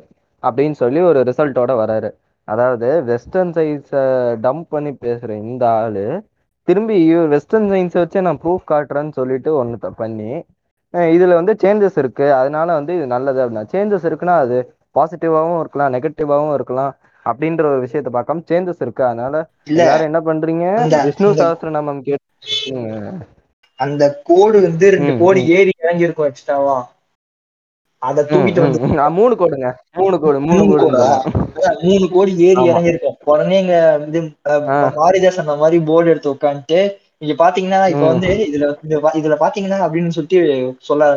[0.43, 2.09] அப்படின்னு சொல்லி ஒரு ரிசல்ட்டோட வராரு.
[2.47, 4.03] அதாவது வெஸ்டர்ன் சயின்ஸை
[4.43, 6.05] டம்ப் பண்ணி பேசுற இந்த ஆளு
[6.67, 6.97] திரும்பி
[7.33, 10.31] வெஸ்டர்ன் சயின்ஸை வச்சு நான் ப்ரூஃப் காட்டுறேன்னு சொல்லிட்டு ஒன்று பண்ணி
[10.97, 12.33] இதுல வந்து சேஞ்சஸ் இருக்கு.
[12.33, 16.95] அதனால வந்து இது நல்லது அப்படின்னா சேஞ்சஸ் இருக்குன்னா அது பாசிட்டிவாவும் இருக்கலாம் நெகட்டிவாவும் இருக்கலாம்
[17.25, 19.03] அப்படின்ற ஒரு விஷயத்த பார்க்காம சேஞ்சஸ் இருக்கு.
[19.03, 20.83] அதனால எல்லாரும் என்ன பண்றீங்க?
[21.03, 22.21] விஷ்ணு அந்த- சஹஸ்ரநாமம் கேட்டு
[23.75, 25.47] அந்த கோடு வந்து ரெண்டு கோடு.
[25.47, 26.91] ஏறி இறங்கி இருக்கும் எக்ஸ்ட்ராவா
[27.97, 28.99] அத தூக்கிட்டு வந்து.
[28.99, 29.73] ஆ, மூணு கோடுங்க.
[29.93, 30.97] மூணு கோடு மூணு கோடு?
[31.81, 32.63] மூணு கோடி ஏறி.
[32.63, 34.21] இறங்கி இருக்கும் உடனே இங்க இது.
[34.49, 38.05] மாரிதாஸ் அந்த மாதிரி போர்டு எடுத்து உட்காந்துட்டு நீங்க பாத்தீங்கன்னா இப்ப.
[38.07, 38.67] வந்து இதுல
[39.19, 40.41] இதுல பாத்தீங்கன்னா அப்படின்னு சொல்லிட்டு
[40.83, 41.11] சொல்ல.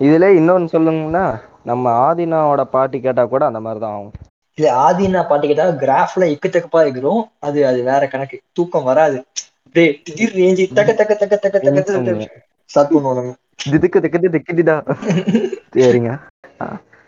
[0.00, 1.24] இதுல இன்னொன்னு சொல்லுங்கன்னா
[1.64, 4.14] நம்ம ஆதினாவோட பாட்டி கேட்டா கூட அந்த மாதிரி தான் ஆகும்.
[4.58, 7.20] இது ஆதினா பாட்டு கேட்டா கிராஃப்ல எக்கச்சக்கப்பா இருக்கிறோம்.
[7.40, 8.38] அது அது வேற கணக்கு.
[8.52, 9.18] தூக்கம் வராது.
[9.66, 12.26] அப்படியே திடீர் ரேஞ்சு தக்க தக்க தக்க தக்க தக்க.
[12.70, 13.32] ஸ்டார்ட் பண்ணுவாங்க
[13.64, 14.76] திதுக்கு திக்கு திக்கிட்டுதா
[15.76, 16.10] சரிங்க.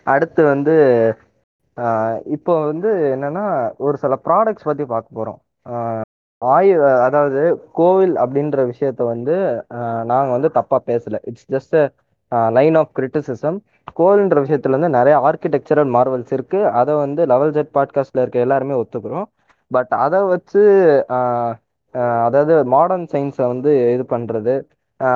[0.06, 0.74] அடுத்து வந்து
[2.36, 3.44] இப்போ வந்து என்னன்னா
[3.78, 5.40] ஒரு சில ப்ராடக்ட்ஸ் பத்தி பார்க்க போறோம்.
[6.42, 6.74] ஆயு
[7.06, 7.40] அதாவது
[7.78, 9.34] கோவில் அப்படின்ற விஷயத்த வந்து
[10.10, 11.16] நாங்கள் வந்து தப்பாக பேசல.
[11.30, 11.76] It's just
[12.56, 13.58] line of criticism
[13.98, 16.60] கோவில்ன்ற விஷயத்துல வந்து நிறைய ஆர்கிடெக்சரல் மார்வல்ஸ் இருக்கு.
[16.80, 19.26] அதை வந்து லெவல் ஜெட் பாட்காஸ்ட்ல இருக்க எல்லாருமே ஒத்துக்கிறோம்.
[19.70, 20.62] பட் அதை வச்சு
[22.24, 24.54] அதாவது மாடர்ன் சயின்ஸை வந்து இது பண்றது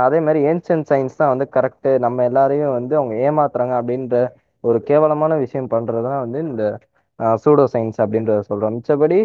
[0.05, 4.17] அதே மாதிரி ஏன்ஷியன் சயின்ஸ் தான் வந்து கரெக்டு நம்ம எல்லாரையும் வந்து அவங்க ஏமாத்துறாங்க அப்படின்ற
[4.65, 6.65] ஒரு கேவலமான விஷயம் பண்றது தான் வந்து இந்த
[7.43, 8.75] சூடோ சயின்ஸ் அப்படின்றத சொல்றோம்.
[8.77, 9.19] மிச்சபடி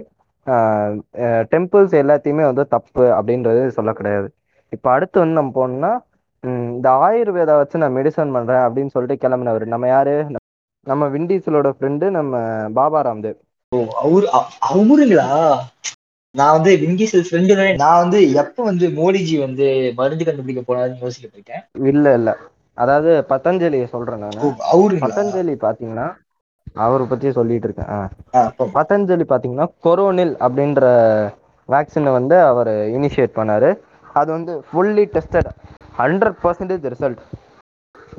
[1.52, 4.28] டெம்பிள்ஸ் எல்லாத்தையுமே வந்து தப்பு அப்படின்றது சொல்ல கிடையாது.
[4.74, 5.92] இப்போ அடுத்து வந்து நம்ம போனோம்னா
[6.74, 9.66] இந்த ஆயுர்வேதா வச்சு நான் மெடிசன் பண்றேன் அப்படின்னு சொல்லிட்டு கிளம்பினவர்.
[9.68, 10.16] நம்ம யாரு?
[10.88, 12.34] நம்ம விண்டீசலோட ஃப்ரெண்டு நம்ம
[12.76, 13.40] பாபா ராம்தேவ்.
[14.02, 14.28] அவரு
[14.68, 15.26] அவருங்களா
[16.36, 19.68] நான் வந்து விங்கீசல் ஃப்ரெண்டு நான் வந்து எப்ப வந்து மோடிஜி வந்து
[20.00, 21.64] மருந்து கண்டுபிடிக்க போனாருன்னு யோசிக்க இருக்கேன்.
[21.90, 22.30] இல்ல இல்ல.
[22.78, 24.40] அதாவது பதஞ்சலி சொல்றேன் நான்.
[24.72, 26.08] அவருங்களா பதஞ்சலி பாத்தீங்கன்னா
[26.86, 27.92] அவரை பத்தி சொல்லிட்டு இருக்கேன்.
[28.48, 30.84] அப்ப பதஞ்சலி பார்த்தீங்கன்னா கொரோனில் அப்படின்ற
[31.74, 33.70] வேக்சினை வந்து அவர் இனிஷியேட் பண்ணாரு.
[34.20, 35.50] அது வந்து fully tested
[36.02, 37.22] hundred percentage result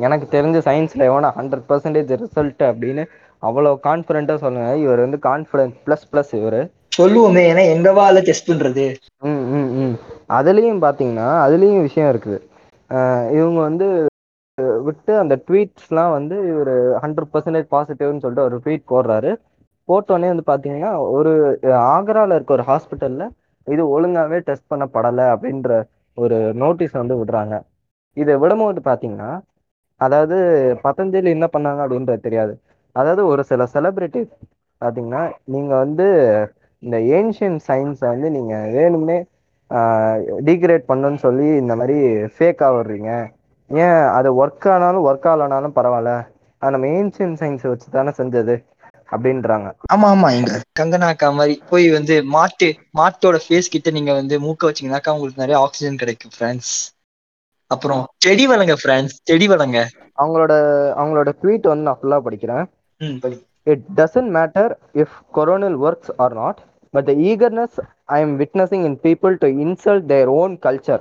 [0.07, 3.05] எனக்கு தெரிஞ்ச சயின்ஸில் எவனா ஹண்ட்ரட் பர்சன்டேஜ் ரிசல்ட் அப்படின்னு
[3.49, 4.71] அவ்வளோ கான்ஃபிடென்ட்டாக சொல்லுங்க.
[4.85, 6.61] இவர் வந்து கான்ஃபிடென்ட் ப்ளஸ் ப்ளஸ் இவர்.
[6.99, 8.85] சொல்லுவோமே ஏன்னா எங்க வால டெஸ்ட் பண்றது?
[9.31, 9.97] ம் ம் ம்.
[10.39, 12.39] அதுலேயும் பார்த்தீங்கன்னா அதுலேயும் விஷயம் இருக்குது.
[13.39, 13.87] இவங்க வந்து
[14.87, 16.73] விட்டு அந்த ட்வீட்ஸ்லாம் வந்து இவர்
[17.05, 19.31] ஹண்ட்ரட் பர்சன்டேஜ் பாசிட்டிவ்னு சொல்லிட்டு ஒரு ட்வீட் போடுறாரு.
[19.89, 21.33] போட்டோடனே வந்து பார்த்தீங்கன்னா ஒரு
[21.97, 23.27] ஆக்ராவில் இருக்க ஒரு ஹாஸ்பிட்டலில்
[23.67, 25.71] இது ஒழுங்காகவே டெஸ்ட் பண்ணப்படலை அப்படின்ற
[26.19, 27.55] ஒரு நோட்டீஸ் வந்து விடுறாங்க.
[28.17, 29.31] இதை விடும்போது பார்த்தீங்கன்னா
[30.01, 30.37] அதாவது
[30.87, 32.53] பதஞ்சலி என்ன பண்ணாங்க அப்படின்றது தெரியாது.
[32.97, 34.33] அதாவது ஒரு சில செலிப்ரிட்டிஸ்
[34.81, 35.23] பார்த்தீங்கன்னா
[35.55, 36.07] நீங்கள் வந்து
[36.83, 39.19] இந்த ஏன்ஷியன் சயின்ஸை வந்து நீங்கள் வேணும்னே
[40.49, 41.97] டீக்ரேட் பண்ணுன்னு சொல்லி இந்த மாதிரி
[42.35, 43.11] ஃபேக்காக வர்றீங்க
[43.71, 46.27] ஏன் அது ஒர்க் ஆனாலும் ஒர்க் ஆகலனாலும் பரவாயில்ல.
[46.59, 48.65] அது நம்ம ஏன்ஷியன் சயின்ஸை வச்சு தானே செஞ்சது
[49.11, 49.73] அப்படின்றாங்க.
[49.93, 50.31] ஆமா ஆமா.
[50.33, 55.61] எங்க கங்கனாக்கா மாதிரி போய் வந்து மாட்டு மாட்டோட ஃபேஸ் கிட்ட நீங்க வந்து மூக்க வச்சீங்கன்னாக்கா உங்களுக்கு நிறைய
[55.61, 56.93] ஆக்சிஜன் கிடைக்கும் ஃப்ரெண்ட்ஸ்
[57.67, 59.89] அப்புறம் செடி வளங்க ஃப்ரெண்ட்ஸ் செடி வளங்க.
[60.17, 60.53] அவங்களோட
[61.01, 62.65] அவங்களோட ட்வீட் வந்து நான் ஃபுல்லாக படிக்கிறேன்.
[62.99, 63.47] ம் படி.
[63.67, 66.61] It doesn't matter if coronal works or not,
[66.95, 71.01] but the eagerness I am witnessing in people to insult their own culture,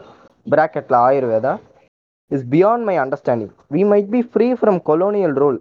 [2.32, 3.52] is beyond my understanding.
[3.70, 5.60] We might be free from colonial rule,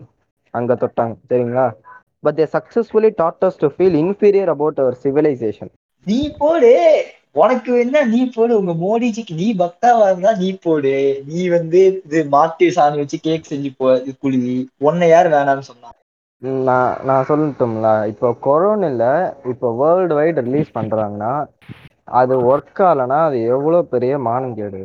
[0.55, 1.67] அங்க தொட்டாங்க சரிங்களா?
[2.25, 5.69] But they successfully taught us to feel inferior about our civilization.
[6.07, 6.73] நீ போடு.
[7.43, 8.53] உனக்கு என்ன நீ போடு.
[8.61, 10.95] உங்க மோடிஜிக்கு நீ பக்தாவா இருந்தா நீ போடு.
[11.31, 14.41] நீ வந்து இது மாட்டு சாணி வச்சு கேக் செஞ்சு போ இது குழி
[14.89, 15.91] உன்னை யார் வேணாம்னு சொன்னா?
[16.43, 19.05] ம், நான் நான் சொல்லட்டுங்களா இப்போ கொரோனில்
[19.53, 21.33] இப்போ வேர்ல்டு வைடு ரிலீஸ் பண்றாங்கன்னா
[22.21, 24.83] அது ஒர்க் ஆகலைன்னா அது எவ்வளோ பெரிய மானம் கேடு.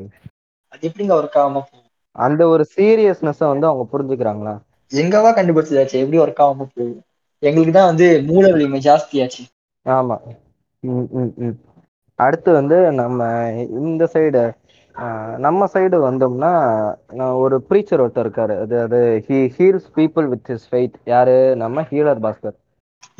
[0.73, 1.88] அது எப்படிங்க ஒர்க் ஆகாம போகும்?
[2.15, 4.53] அந்த ஒரு சீரியஸ்னஸை வந்து அவங்க புரிஞ்சுக்கிறாங்களா?
[4.91, 6.99] எங்கவா கண்டுபிடிச்சதாச்சு எப்படி ஒர்க் ஆகாம போகும்?
[7.43, 9.43] எங்களுக்கு தான் வந்து மூல வலிமை ஜாஸ்தியாச்சு.
[9.86, 10.17] ஆமா.
[12.19, 13.19] அடுத்து வந்து நம்ம
[13.81, 14.41] இந்த சைடு
[15.38, 16.51] நம்ம சைடு வந்தோம்னா
[17.12, 18.55] நான் ஒரு ப்ரீச்சர் ஒருத்தர் இருக்காரு.
[18.63, 21.38] அது அது he heals people with his faith யாரு?
[21.63, 22.57] நம்ம ஹீலர் பாஸ்கர்.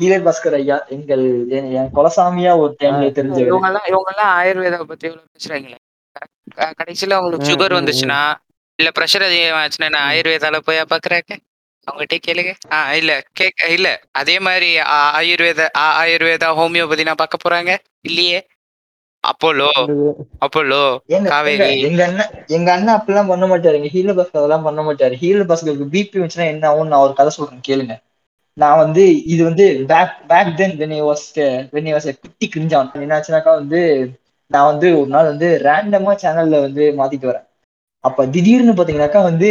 [0.00, 1.24] ஹீலர் பாஸ்கர் ஐயா எங்கள்
[1.58, 3.50] என் குலசாமியா ஒரு டைம்ல தெரிஞ்சவர்.
[3.50, 5.78] இவங்க எல்லாம் இவங்க எல்லாம் ஆயுர்வேதா பத்தி எவ்வளவு பேசுறாங்களே?
[6.78, 8.20] கடைசியில உங்களுக்கு சுகர் வந்துச்சுன்னா
[8.78, 11.32] இல்ல பிரஷர் அதிகமாச்சுன்னா என்ன ஆயுர்வேதால போய் பாக்குறாங்க?
[11.86, 12.50] அவங்ககிட்ட கேளுங்க.
[12.72, 14.68] ஆ இல்ல கேக் இல்ல அதே மாதிரி
[15.18, 17.70] ஆயுர்வேத ஆ, ஆயுர்வேதா ஹோமியோபதி நான் பார்க்க போறாங்க?
[18.02, 18.40] இல்லையே.
[19.24, 19.68] Apollo
[20.44, 20.80] Apollo
[21.26, 21.66] Kaveri.
[21.88, 25.14] எங்க அண்ணன் எங்க அண்ணன் அப்படிலாம் பண்ண மாட்டாருங்க ஹீலர் பாஸ்கர் அதெல்லாம் பண்ண மாட்டாரு.
[25.20, 26.90] ஹீலர் பாஸ்கருக்கு பிபி வந்துச்சுன்னா என்ன ஆகும்?
[26.92, 27.94] நான் ஒரு கதை சொல்றேன் கேளுங்க.
[28.56, 31.26] நான் வந்து இது வந்து back back then when was
[31.72, 33.80] when was குட்டி கிரிஞ்சான் என்னாச்சுனாக்கா வந்து
[34.52, 37.46] நான் வந்து ஒரு நாள் வந்து ரேண்டமா சேனல்ல வந்து மாத்திட்டு வரேன்.
[38.04, 39.48] அப்ப திடீர்னு பாத்தீங்கன்னாக்கா வந்து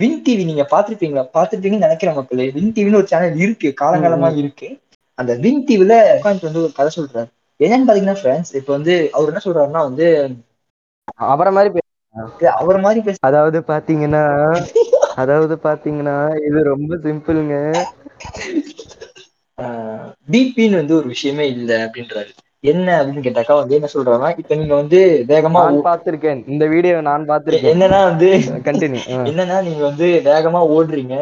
[0.00, 1.24] வின் டிவி நீங்க பாத்திருப்பீங்களா?
[1.34, 2.46] பாத்திருப்பீங்கன்னு நினைக்கிறேன் மக்களே.
[2.56, 3.70] வின் டிவின்னு ஒரு சேனல் இருக்கு.
[3.80, 4.68] காலங்காலமா இருக்கு.
[5.18, 7.28] அந்த வின் டிவில உட்காந்துட்டு வந்து ஒரு கதை சொல்றாரு.
[7.60, 10.06] என்னன்னு பாத்தீங்கன்னா ஃப்ரெண்ட்ஸ் இப்ப வந்து அவர் என்ன சொல்றாருன்னா வந்து
[11.26, 11.82] அவரை மாதிரி
[12.58, 14.22] அவர் மாதிரி பேச அதாவது பாத்தீங்கன்னா
[15.22, 16.16] அதாவது பாத்தீங்கன்னா
[16.48, 17.54] இது ரொம்ப சிம்பிளுங்க
[20.28, 22.30] பிபின்னு வந்து ஒரு விஷயமே இல்ல அப்படின்றாரு.
[22.64, 26.40] என்ன அப்படின்னு கேட்டாக்கா வந்து என்ன சொல்றாருன்னா இப்ப நீங்க வந்து வேகமா பார்த்திருக்கேன்.
[26.46, 27.72] இந்த வீடியோ நான் பார்த்திருக்கேன்.
[27.74, 28.28] என்னன்னா வந்து
[28.68, 31.14] கண்டினியூ என்னன்னா நீங்க வந்து வேகமா ஓடுறீங்க.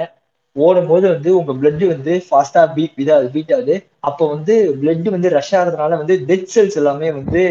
[0.56, 3.74] ஓடும் போது வந்து உங்க blood வந்து ஃபாஸ்டா பீட் இதாது பீட் ஆகுது.
[4.08, 7.42] அப்போ வந்து blood வந்து ரஷ் ஆகுறதுனால வந்து டெட் செல்ஸ் எல்லாமே வந்து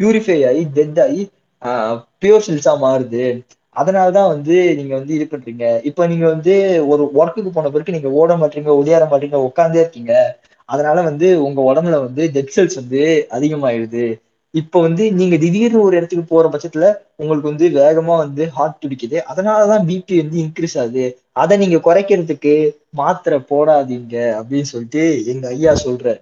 [0.00, 1.22] பியூரிஃபை ஆகி டெட் ஆகி
[2.22, 3.24] பியூர் செல்ஸா மாறுது.
[3.76, 5.64] அதனாலதான் வந்து நீங்க வந்து இது பண்றீங்க.
[5.88, 6.54] இப்ப நீங்க வந்து
[6.92, 10.12] ஒரு ஒர்க்குக்கு போன பிறகு நீங்க ஓட மாட்டீங்க ஒடியார மாட்டீங்க உட்காந்தே இருக்கீங்க.
[10.68, 14.04] அதனால வந்து உங்க உடம்புல வந்து டெட் செல்ஸ் வந்து அதிகமாயிடுது.
[14.54, 19.18] இப்ப வந்து நீங்க திடீர்னு ஒரு இடத்துக்கு போற பட்சத்துல உங்களுக்கு வந்து வேகமா வந்து ஹார்ட் துடிக்குது.
[19.30, 21.04] அதனாலதான் பிபி வந்து இன்க்ரீஸ் ஆகுது.
[21.36, 22.54] அதை நீங்க குறைக்கிறதுக்கு
[22.92, 26.20] மாத்திரை போடாதீங்க அப்படின்னு சொல்லிட்டு எங்க ஐயா சொல்றாரு.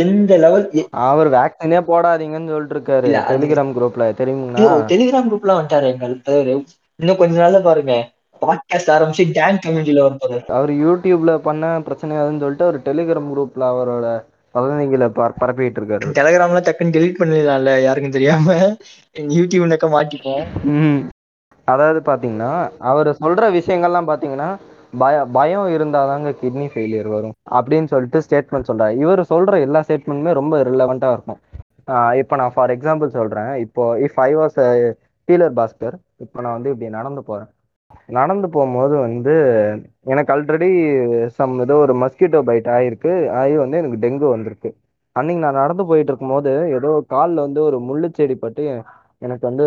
[0.00, 0.66] எந்த லெவல்
[1.04, 4.68] அவர் வேக்சினே போடாதீங்கன்னு சொல்லிட்டு இருக்காரு டெலிகிராம் குரூப்ல தெரியுங்களா?
[4.90, 6.54] டெலிகிராம் குரூப்ல வந்துட்டாரு எங்க தலைவரு.
[7.00, 7.94] இன்னும் கொஞ்ச நாள்ல பாருங்க.
[8.40, 14.24] பாட்காஸ்ட் ஆரம்பிச்சு டேன் கம்யூனிட்டில வரப்போறாரு அவர் யூடியூப்ல பண்ண பிரச்சனையாதுன்னு சொல்லிட்டு அவர் டெலிகிராம் குரூப்ல அவரோட
[14.54, 18.54] வதந்திகளை பர- பரப்பிட்டு இருக்காரு டெலிகிராம்ல டக்குன்னு டெலிட் பண்ணிடலாம்ல யாருக்கும் தெரியாம.
[19.16, 20.46] யூடியூப் நக்க மாட்டிப்போம்.
[21.64, 24.56] அதாவது பாத்தீங்கன்னா அவர் சொல்ற விஷயங்கள்லாம் பாத்தீங்கன்னா
[24.98, 28.96] பய பயம் இருந்தாதாங்க கிட்னி ஃபெயிலியர் வரும் அப்படின்னு சொல்லிட்டு ஸ்டேட்மெண்ட் சொல்றாரு.
[28.96, 31.38] இவர் சொல்ற எல்லா ஸ்டேட்மெண்ட்டுமே ரொம்ப ரிலவெண்ட்டாக இருக்கும்.
[32.16, 33.54] இப்போ நான் ஃபார் எக்ஸாம்பிள் சொல்றேன்.
[33.54, 34.58] இப்போ if I was
[35.32, 37.46] healer Baskar இப்போ நான் வந்து இப்படி நடந்து போறேன்.
[38.18, 39.34] நடந்து போகும்போது வந்து
[40.12, 40.68] எனக்கு ஆல்ரெடி
[41.38, 43.12] சம் ஏதோ ஒரு மஸ்கிட்டோ பைட் ஆயிருக்கு.
[43.40, 44.70] ஆகி வந்து எனக்கு டெங்கு வந்திருக்கு.
[45.16, 48.64] அன்னைக்கு நான் நடந்து போயிட்டு இருக்கும்போது ஏதோ காலில் வந்து ஒரு முள்ளு செடி பட்டு
[49.22, 49.64] எனக்கு வந்து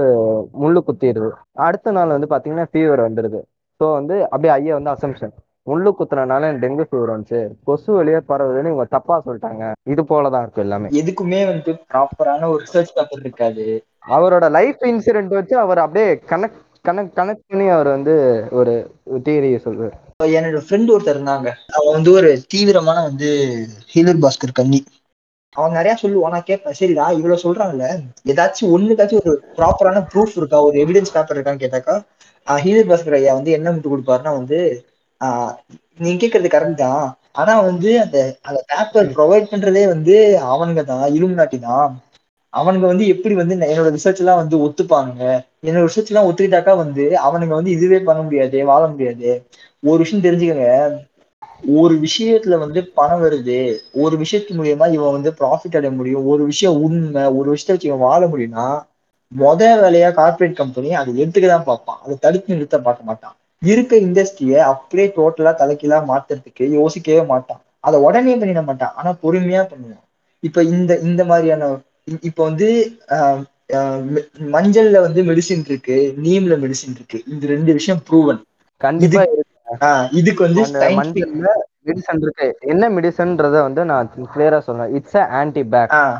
[0.61, 1.29] முள்ளு குத்திடுது.
[1.65, 3.39] அடுத்த நாள் வந்து பாத்தீங்கன்னா ஃபீவர் வந்துடுது
[3.81, 5.33] ஸோ வந்து அப்படியே ஐயா வந்து அசம்ஷன்
[5.67, 7.39] முள்ளு குத்துனனால எனக்கு டெங்கு ஃபீவர் வந்துச்சு.
[7.67, 9.63] கொசு வெளியே பரவுதுன்னு இவங்க தப்பா சொல்லிட்டாங்க.
[9.93, 10.89] இது போலதான் இருக்கும் எல்லாமே.
[11.01, 13.65] எதுக்குமே வந்து ப்ராப்பரான ஒரு ரிசர்ச் பேப்பர் இருக்காது.
[14.15, 18.13] அவரோட லைஃப் இன்சிடென்ட் வச்சு அவர் அப்படியே கனெக்ட் கனெக்ட் கனெக்ட் பண்ணி அவர் வந்து
[18.59, 18.73] ஒரு
[19.25, 19.95] தியரியை சொல்றாரு.
[20.33, 21.47] என்னோட ஃப்ரெண்ட் ஒருத்தர் இருந்தாங்க.
[21.77, 23.29] அவன் வந்து ஒரு தீவிரமான வந்து
[23.93, 24.79] ஹீலர் பாஸ்கர் கண்ணி
[25.55, 26.33] அவன் நிறைய சொல்லுவான்.
[26.35, 27.87] நான் கேட்பேன் சரிடா இவ்வளவு சொல்றாங்கல்ல
[28.31, 30.59] ஏதாச்சும் ஒண்ணுக்காச்சும் ஒரு ப்ராப்பரான ப்ரூஃப் இருக்கா?
[30.67, 31.95] ஒரு எவிடன்ஸ் பேப்பர் இருக்கான்னு கேட்டாக்கா
[32.47, 34.57] ஹீலர் பாஸ்கர் ஐயா வந்து என்ன முட்டு கொடுப்பாருன்னா வந்து
[35.21, 35.53] ஆஹ்
[35.99, 37.05] நீங்க கேட்கறது கரெக்ட் தான்.
[37.33, 40.15] ஆனா வந்து அந்த அந்த பேப்பர் ப்ரொவைட் பண்றதே வந்து
[40.49, 41.91] அவனுங்க தான் இலுமினாட்டி தான்.
[42.53, 45.19] அவனுங்க வந்து எப்படி வந்து என்னோட ரிசர்ச் எல்லாம் வந்து ஒத்துப்பாங்க
[45.63, 49.29] என்னோட ரிசர்ச் எல்லாம் ஒத்துக்கிட்டாக்கா வந்து அவனுங்க வந்து இதுவே பண்ண முடியாது வாழ முடியாது.
[49.83, 50.67] ஒரு விஷயம் தெரிஞ்சுக்கங்க.
[51.79, 53.57] ஒரு விஷயத்துல வந்து பணம் வருது.
[53.95, 56.25] ஒரு விஷயத்து மூலியமா இவன் வந்து ப்ராஃபிட் அடைய முடியும்.
[56.25, 58.65] ஒரு விஷயம் உண்மை ஒரு விஷயத்த வச்சு இவன் வாழ முடியும்னா
[59.31, 61.99] முத வேலையா கார்ப்பரேட் கம்பெனி அதை எடுத்துக்க தான் பார்ப்பான்.
[62.03, 63.35] அதை தடுத்து நிறுத்த பார்க்க மாட்டான்.
[63.61, 67.61] இருக்க இண்டஸ்ட்ரியை அப்படியே டோட்டலா தலைக்கீழா மாத்துறதுக்கு யோசிக்கவே மாட்டான்.
[67.79, 68.93] அதை உடனே பண்ணிட மாட்டான்.
[68.95, 70.03] ஆனா பொறுமையா பண்ணுவான்.
[70.43, 71.67] இப்ப இந்த இந்த மாதிரியான
[72.27, 72.67] இப்ப வந்து
[74.55, 77.19] மஞ்சள்ல வந்து மெடிசின் இருக்கு நீம்ல மெடிசின் இருக்கு.
[77.27, 78.41] இந்த ரெண்டு விஷயம் ப்ரூவன்
[78.81, 79.21] கண்டிப்பா
[80.19, 81.47] இதுக்கு வந்து மஞ்சள்ல
[81.81, 82.47] மெடிசன் இருக்கு.
[82.71, 84.93] என்ன மெடிசன்றத வந்து நான் கிளியரா சொல்றேன்.
[84.97, 86.19] இட்ஸ் அ ஆன்டி பேக் ஆஹ்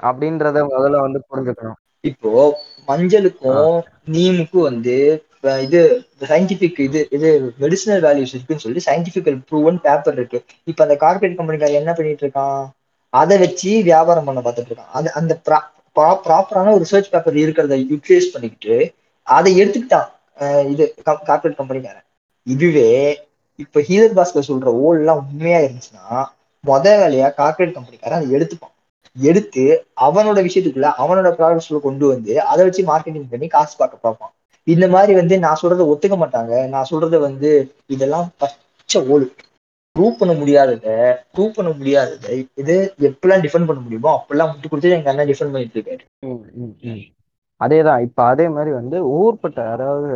[0.00, 1.78] அப்படின்றத முதல்ல வந்து புரிஞ்சுக்கணும்.
[2.04, 2.30] இப்போ
[2.88, 3.76] மஞ்சளுக்கும்
[4.08, 4.96] நீமுக்கும் வந்து
[5.64, 5.80] இது
[6.22, 7.28] சயின்டிபிக் இது இது
[7.60, 10.40] மெடிசினல் வேல்யூஸ் இருக்குன்னு சொல்லி சயின்டிபிக்கல் ப்ரூவன் பேப்பர் இருக்கு.
[10.66, 12.62] இப்ப அந்த கார்பரேட் கம்பெனிக்கார என்ன பண்ணிட்டு இருக்கான்?
[13.12, 14.94] அதை வச்சு வியாபாரம் பண்ண பார்த்துட்டு இருக்கான்.
[14.98, 15.32] அது அந்த
[15.96, 18.76] ப்ராப்பரான ஒரு ரிசர்ச் பேப்பர் இருக்கிறத யூட்டிலைஸ் பண்ணிக்கிட்டு
[19.26, 20.08] அதை எடுத்துக்கிட்டான்.
[20.72, 20.84] இது
[21.28, 22.06] கார்பரேட் கம்பெனிக்காரன்
[22.46, 22.90] இதுவே
[23.62, 26.18] இப்ப ஹீரர் பாஸ்கர் சொல்ற ஓல் எல்லாம் உண்மையா இருந்துச்சுன்னா
[26.64, 28.74] முத வேலையா கார்பரேட் கம்பெனிக்காரன் அதை எடுத்துப்பான்.
[29.16, 29.64] எடுத்து
[30.06, 34.32] அவனோட விஷயத்துக்குள்ள அவனோட ப்ராடக்ட்ஸ்ல கொண்டு வந்து அதை வச்சு மார்க்கெட்டிங் பண்ணி காசு பார்க்க பார்ப்பான்.
[34.66, 36.52] இந்த மாதிரி வந்து நான் சொல்றதை ஒத்துக்க மாட்டாங்க.
[36.74, 37.50] நான் சொல்றதை வந்து
[37.94, 39.26] இதெல்லாம் பச்சை ஓல்.
[39.98, 40.88] ப்ரூவ் பண்ண முடியாதத
[41.34, 42.74] ப்ரூவ் பண்ண முடியாதத இது
[43.08, 46.02] எப்பெல்லாம் டிஃபெண்ட் பண்ண முடியுமோ அப்பெல்லாம் முட்டு கொடுத்து எங்க அண்ணன் டிஃபெண்ட் பண்ணிட்டு இருக்காரு.
[46.26, 46.42] ம்,
[46.84, 47.02] ம்,
[47.60, 50.10] அதேதான் இப்ப அதே மாதிரி வந்து ஊர்பட்ட அதாவது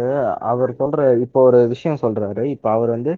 [0.50, 2.42] அவர் சொல்ற இப்போ ஒரு விஷயம் சொல்றாரு.
[2.54, 3.12] இப்ப அவர் வந்து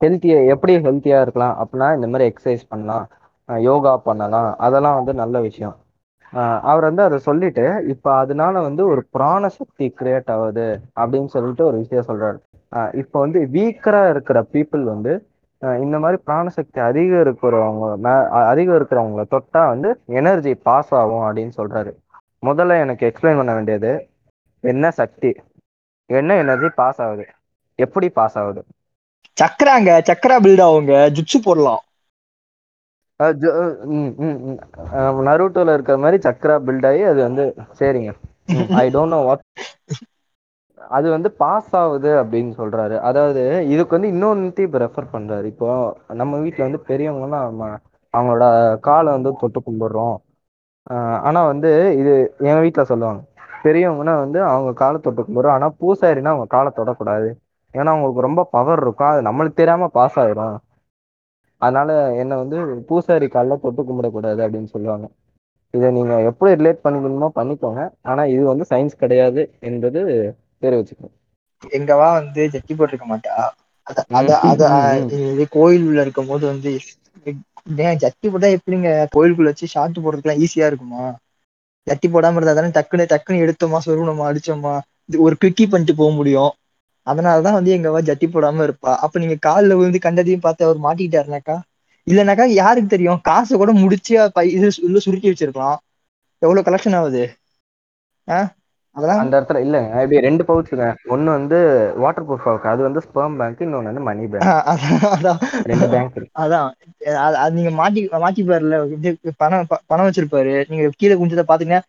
[0.00, 3.06] ஹெல்த்தியா எப்படி ஹெல்த்தியா இருக்கலாம் அப்படின்னா இந்த மாதிரி எக்ஸசைஸ் பண்ணலாம்
[3.48, 5.76] யோகா பண்ணலாம் அதெல்லாம் வந்து நல்ல விஷயம்.
[6.60, 11.76] அவர் வந்து அதை சொல்லிட்டு இப்ப அதனால வந்து ஒரு பிராண சக்தி கிரியேட் ஆகுது அப்படின்னு சொல்லிட்டு ஒரு
[11.76, 12.38] விஷயம் சொல்றாரு.
[12.62, 15.26] இப்போ இப்ப வந்து வீக்கரா இருக்கிற பீப்புள் வந்து
[15.58, 21.92] இந்த மாதிரி பிராணசக்தி அதிகம் இருக்கிறவங்க மே- அதிகம் இருக்கிறவங்கள தொட்டா வந்து எனர்ஜி பாஸ் ஆகும் அப்படின்னு சொல்றாரு.
[22.46, 24.08] முதல்ல எனக்கு எக்ஸ்பிளைன் பண்ண வேண்டியது
[24.60, 25.34] என்ன சக்தி?
[26.06, 27.26] என்ன எனர்ஜி பாஸ் ஆகுது?
[27.74, 28.64] எப்படி பாஸ் ஆகுது?
[29.42, 31.80] சக்கராங்க சக்கரா பில்ட் ஆகுங்க ஜிப்ஸு போடலாம்.
[35.28, 37.44] நருட்டோல இருக்கிற மாதிரி சக்கரா பில்ட் ஆகி அது வந்து
[37.80, 38.12] சரிங்க.
[38.80, 39.44] ஐ டோன்ட் நோ வாட்
[40.90, 42.96] அது வந்து பாஸ் ஆகுது அப்படின்னு சொல்றாரு.
[43.08, 45.46] அதாவது இதுக்கு வந்து இன்னொன்னு இப்போ ரெஃபர் பண்றாரு.
[45.52, 45.68] இப்போ
[46.20, 47.40] நம்ம வீட்ல வந்து பெரியவங்கன்னா
[48.14, 48.44] அவங்களோட
[48.88, 50.16] காலை வந்து தொட்டு கும்பிடுறோம்.
[51.26, 52.12] ஆனா வந்து இது
[52.48, 53.20] என் வீட்ல சொல்லுவாங்க.
[53.64, 55.56] பெரியவங்கன்னா வந்து அவங்க காலை தொட்டு கும்பிடுறோம்.
[55.56, 57.28] ஆனா பூசாரினா அவங்க காலை தொடக்கூடாது.
[57.74, 60.56] ஏன்னா அவங்களுக்கு ரொம்ப பவர் இருக்கும் அது நம்மளுக்கு தெரியாம பாஸ் ஆயிரும்.
[61.62, 61.90] அதனால
[62.22, 65.06] என்ன வந்து பூசாரி காலில் தொட்டு கும்பிடக்கூடாது அப்படின்னு சொல்லுவாங்க.
[65.74, 67.80] இதை நீங்க எப்படி ரிலேட் பண்ணிக்கணுமோ பண்ணிக்கோங்க.
[68.04, 70.02] ஆனா இது வந்து சயின்ஸ் கிடையாது என்பது
[70.62, 71.16] தெரிவிச்சுக்கணும்
[71.72, 73.34] எங்கவா வந்து ஜட்டி போட்டிருக்க மாட்டா.
[75.30, 76.72] இது கோயிலுள்ள இருக்கும் போது வந்து
[77.84, 78.90] ஏன் ஜட்டி போட்டா எப்படிங்க?
[79.14, 81.04] கோயிலுக்குள்ள வச்சு ஷார்ட் போடுறதுக்குலாம் ஈஸியா இருக்குமா?
[81.86, 84.74] ஜட்டி போடாம இருந்தா தானே டக்குன்னு டக்குன்னு எடுத்தோமா சொருகணுமா அடிச்சோமா?
[85.20, 86.52] ஒரு கிளிக்கி பண்ணிட்டு போக முடியும்.
[87.06, 88.92] அதனாலதான் வந்து எங்கவா ஜட்டி போடாம இருப்பா.
[89.04, 91.56] அப்ப நீங்க காலில் விழுந்து கண்டதையும் பார்த்து அவர் மாட்டிக்கிட்டாருனாக்கா?
[92.06, 93.22] இல்லைனாக்கா யாருக்கு தெரியும்?
[93.22, 95.78] காசை கூட முடிச்சு பை இது உள்ள சுருக்கி வச்சிருக்கலாம்.
[96.42, 97.22] எவ்வளவு கலெக்ஷன் ஆகுது?
[98.28, 98.48] ஆஹ்
[98.96, 99.90] அதெல்லாம் அந்த இடத்துல இல்லைங்க.
[100.04, 100.84] இப்படி ரெண்டு பவுச்சுங்க
[101.14, 101.58] ஒன்னு வந்து
[101.96, 104.48] வாட்டர் ப்ரூஃப் இருக்கு அது வந்து ஸ்பெர்ம் பேங்க் இன்னொன்னு வந்து மணி பேங்க்
[105.14, 105.38] அதான்
[105.70, 106.68] ரெண்டு பேங்க் அதான்.
[107.36, 108.76] அது நீங்க மாட்டி மாட்டிப்பாருல.
[109.38, 110.54] பணம் பணம் வச்சிருப்பாரு.
[110.68, 111.80] நீங்க கீழே குஞ்சதை பாத்தீங்கன்னா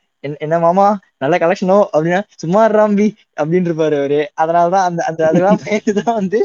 [0.42, 0.88] என்ன மாமா?
[1.22, 3.08] நல்ல கலெக்ஷனோ அப்படின்னா சும்மா ராம்பி
[3.40, 4.22] அப்படின்னு இருப்பாரு அவரு.
[4.42, 5.62] அதனாலதான் அந்த அந்த அதெல்லாம்
[6.00, 6.40] தான் வந்து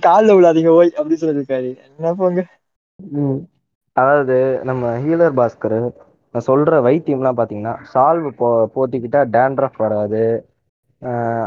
[0.00, 1.70] காலில் விழாதீங்க ஓய் அப்படின்னு சொல்லியிருக்காரு.
[1.88, 2.40] என்ன போங்க.
[3.96, 5.78] அதாவது நம்ம ஹீலர் பாஸ்கர்
[6.34, 10.22] நான் சொல்ற வைத்தியம்லாம் பாத்தீங்கன்னா சால்வு போ போத்திக்கிட்டா டேண்ட்ரஃப் வராது.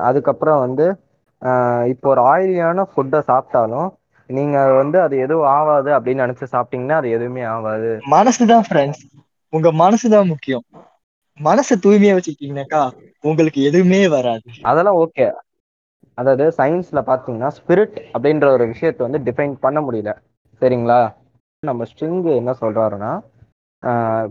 [0.04, 0.86] அதுக்கப்புறம் வந்து
[1.92, 3.90] இப்போ ஒரு ஆயிலியான ஃபுட்டை சாப்பிட்டாலும்
[4.30, 9.04] நீங்க வந்து அது எதுவும் ஆகாது அப்படின்னு நினைச்சு சாப்பிட்டீங்கன்னா அது எதுவுமே ஆகாது மனசுதான் ஃப்ரெண்ட்ஸ்
[9.54, 10.66] உங்க மனசுதான் முக்கியம்.
[11.40, 12.82] மனசை தூய்மையா வச்சுக்கிட்டீங்கன்னாக்கா
[13.22, 14.50] உங்களுக்கு எதுவுமே வராது.
[14.62, 15.26] அதெல்லாம் ஓகே.
[16.18, 20.12] அதாவது சயின்ஸ்ல பாத்தீங்கன்னா ஸ்பிரிட் அப்படின்ற ஒரு விஷயத்தை வந்து டிஃபைன் பண்ண முடியல.
[20.62, 21.00] சரிங்களா?
[21.64, 23.12] நம்ம ஸ்ட்ரிங் என்ன சொல்றாருன்னா
[23.84, 24.26] ஆஹ்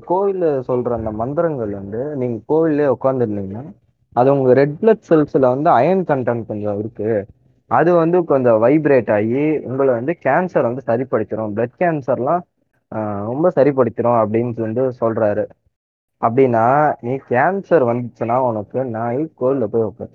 [0.69, 3.65] சொல்ற அந்த மந்திரங்கள் வந்து நீங்க கோவிலே உட்காந்துருந்தீங்கன்னா
[4.17, 7.11] அது உங்க ரெட் பிளட் செல்ஸ்ல வந்து அயன் கண்டென்ட் கொஞ்சம் இருக்கு.
[7.71, 12.43] அது வந்து கொஞ்சம் வைப்ரேட் ஆகி உங்களை வந்து கேன்சர் வந்து சரிப்படுத்திடும் பிளட் கேன்சர்லாம்
[13.31, 15.45] ரொம்ப சரிப்படுத்திடும் அப்படின்னு வந்து சொல்றாரு.
[16.23, 16.65] அப்படின்னா
[17.01, 20.15] நீ கேன்சர் வந்துச்சுன்னா உனக்கு நான் கோயில்ல போய் வைப்பேன்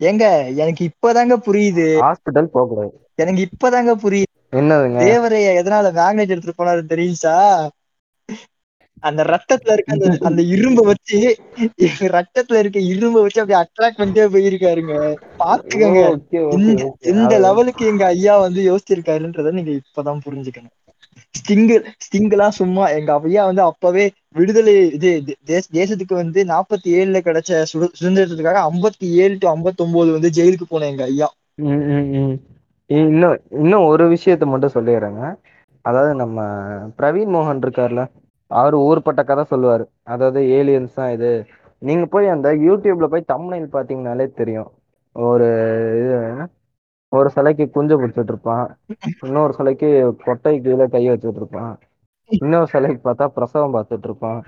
[0.00, 0.24] ஏங்க
[0.56, 1.86] எனக்கு இப்பதாங்க புரியுது.
[2.02, 2.92] ஹாஸ்பிட்டல் போகக்கூடாது.
[3.18, 4.30] எனக்கு இப்பதாங்க புரியுது.
[4.52, 4.98] என்னதுங்க?
[5.04, 7.36] தேவரைய எதனால மேக்னெட் எடுத்துட்டு போனாரு தெரியுச்சா
[9.02, 11.18] அந்த ரத்தத்துல இருக்க அந்த அந்த இரும்ப வச்சு
[12.14, 14.94] ரத்தத்துல இருக்க இரும்ப வச்சு அப்படியே அட்ராக்ட் பண்ணிட்டே போயிருக்காருங்க.
[15.40, 16.02] பாத்துக்கங்க
[17.12, 20.74] இந்த லெவலுக்கு எங்க ஐயா வந்து யோசிச்சிருக்காருன்றத நீங்க இப்பதான் புரிஞ்சுக்கணும்.
[21.34, 24.04] ஸ்டிங்கு ஸ்டிங்கெல்லாம் சும்மா எங்க ஐயா வந்து அப்பவே
[24.34, 25.10] விடுதலை இது
[25.44, 27.62] தேச தேசத்துக்கு வந்து நாற்பத்தி ஏழுல கிடைச்ச
[28.00, 31.28] சுதந்திரத்துக்காக ஐம்பத்தி ஏழு டு ஐம்பத்தி வந்து ஜெயிலுக்கு போனேன் எங்க ஐயா.
[31.54, 32.34] ம், ம்,
[32.90, 35.22] இன்னும் இன்னும் ஒரு விஷயத்த மட்டும் சொல்லிடுறேங்க.
[35.84, 36.38] அதாவது நம்ம
[36.98, 38.02] பிரவீன் மோகன் இருக்கார்ல
[38.50, 39.84] அவர் ஊர்பட்ட கதை சொல்லுவார்.
[40.04, 41.30] அதாவது ஏலியன்ஸ் தான் இது.
[41.82, 44.70] நீங்க போய் அந்த யூடியூப்ல போய் தமிழில் பாத்தீங்கனாலே தெரியும்.
[45.16, 45.48] ஒரு
[46.00, 46.14] இது
[47.12, 48.66] ஒரு சிலைக்கு குஞ்சு பிடிச்சிட்டு இருப்பான்.
[49.22, 49.88] இன்னொரு சிலைக்கு
[50.24, 51.74] கொட்டை கீழே கை வச்சுட்டு இருப்பான்.
[52.28, 54.40] இன்னொரு சிலைக்கு பார்த்தா பிரசவம் பார்த்துட்டு இருப்பான்.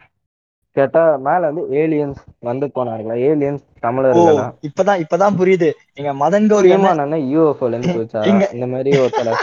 [0.77, 5.69] கேட்டா மேல வந்து ஏலியன்ஸ் வந்து போனார்களா ஏலியன்ஸ் தமிழர்களா இப்பதான் இப்பதான் புரியுது.
[5.95, 8.23] எங்க மதன் கௌரி அண்ணன் யூஎஃப்ஓல இருந்து போச்சா
[8.57, 9.37] இந்த மாதிரி ஒரு சில.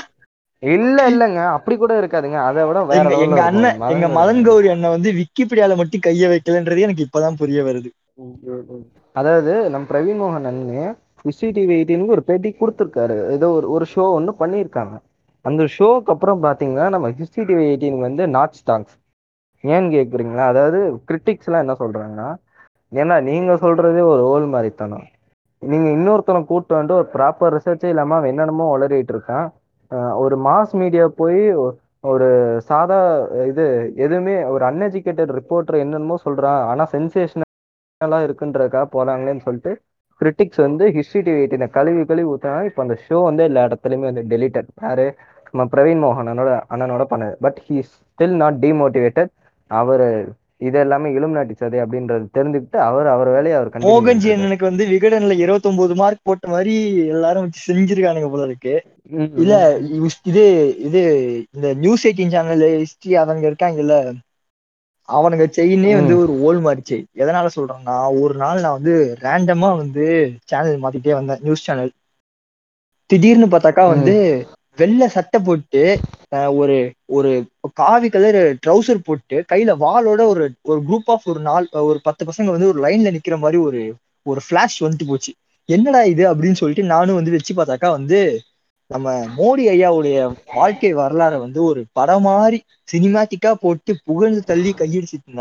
[0.64, 1.40] இல்ல இல்லங்க.
[1.46, 2.40] அப்படி கூட இருக்காதுங்க.
[2.50, 7.06] அதை விட வேற எங்க அண்ணன் எங்க மதன் கௌரி அண்ணன் வந்து விக்கிபீடியால மட்டும் கைய வைக்கலன்றது எனக்கு
[7.08, 7.90] இப்பதான் புரிய வருது.
[9.12, 10.84] அதாவது நம்ம பிரவீன் மோகன் அண்ணே
[11.24, 13.32] சிசிடிவி எயிட்டினுக்கு ஒரு பேட்டி கொடுத்துருக்காரு.
[13.32, 14.96] ஏதோ ஒரு ஒரு ஷோ ஒன்று பண்ணியிருக்காங்க.
[15.46, 18.94] அந்த ஷோக்கு அப்புறம் பார்த்தீங்கன்னா நம்ம ஹிஸ்ட்ரி டிவி எயிட்டீன் வந்து நாட் ஸ்டாங்ஸ்
[19.64, 20.80] ஏன்னு கேட்குறீங்களா அதாவது
[21.10, 22.30] கிரிட்டிக்ஸ்லாம் என்ன சொல்கிறாங்கன்னா
[22.92, 25.06] ஏன்னா நீங்கள் சொல்கிறதே ஒரு ஓல் மாதிரித்தனம்.
[25.62, 29.46] நீங்கள் இன்னொருத்தனை கூட்டு வந்துட்டு ஒரு ப்ராப்பர் ரிசர்ச்சே இல்லாமல் அவன் என்னென்னமோ உளறிட்டு இருக்கான்.
[30.24, 31.42] ஒரு மாஸ் மீடியா போய்
[32.12, 32.28] ஒரு
[32.70, 33.00] சாதா
[33.52, 33.66] இது
[34.06, 39.74] எதுவுமே ஒரு அன்எஜுகேட்டட் ரிப்போர்ட்டர் என்னென்னமோ சொல்கிறான் ஆனால் சென்சேஷனலாக இருக்குன்றக்கா போகிறாங்களேன்னு சொல்லிட்டு
[40.22, 44.24] கிரிட்டிக்ஸ் வந்து ஹிஸ்ட்ரி டிவி எயிட்டினை கழுவி கழுவி ஊற்றினா இப்போ அந்த ஷோ வந்து எல்லா இடத்துலையுமே வந்து
[44.34, 45.08] டெலிட்டட் யாரு
[45.74, 47.36] பிரவீன் மோகன் அண்ணனோட அண்ணனோட பண்ணது.
[47.46, 49.32] But he still not demotivated
[49.72, 50.06] அவர்
[50.62, 54.28] இது எல்லாமே இலுமினாட்டி சதி அப்படின்றது தெரிஞ்சுக்கிட்டு அவர் அவர் வேலையை அவர் மோகன்ஜி.
[54.34, 56.76] அண்ணனுக்கு வந்து விகடன்ல 29 மார்க் போட்ட மாதிரி
[57.16, 58.76] எல்லாரும் வச்சு செஞ்சிருக்கானுங்க போல இருக்கு.
[59.42, 59.54] இல்ல
[60.30, 60.44] இது
[60.88, 61.02] இது
[61.56, 63.96] இந்த நியூஸ் எயிட்டின் சேனல் ஹிஸ்டரி அவங்க இருக்காங்கல்ல
[65.10, 66.14] அவனுங்க செயினே வந்து.
[66.22, 70.06] ஒரு ஓல் மாதிரி செயின் எதனால சொல்றேன்னா ஒரு நாள் நான் வந்து ரேண்டமா வந்து
[70.52, 71.92] சேனல் மாத்திட்டே வந்தேன் நியூஸ் சேனல்
[73.10, 74.16] திடீர்னு பார்த்தாக்கா வந்து
[74.78, 75.82] வெள்ளை சட்டை போட்டு
[76.56, 76.78] ஒரு
[77.10, 77.32] ஒரு
[77.74, 82.54] காவி கலர் ட்ரௌசர் போட்டு கையில வாளோட ஒரு ஒரு குரூப் ஆஃப் ஒரு நாள் ஒரு பத்து பசங்க
[82.56, 83.82] வந்து ஒரு லைன்ல நிக்கிற மாதிரி ஒரு
[84.26, 85.32] ஒரு ஃபிளாஷ் வந்துட்டு போச்சு.
[85.70, 88.20] என்னடா இது அப்படின்னு சொல்லிட்டு நானும் வந்து வச்சு பார்த்தாக்கா வந்து
[88.92, 90.18] நம்ம மோடி ஐயாவுடைய
[90.54, 92.58] வாழ்க்கை வரலாறை வந்து ஒரு படம் மாதிரி
[92.88, 95.32] சினிமாட்டிக்கா போட்டு புகழ்ந்து தள்ளி கையடிச்சிட்டு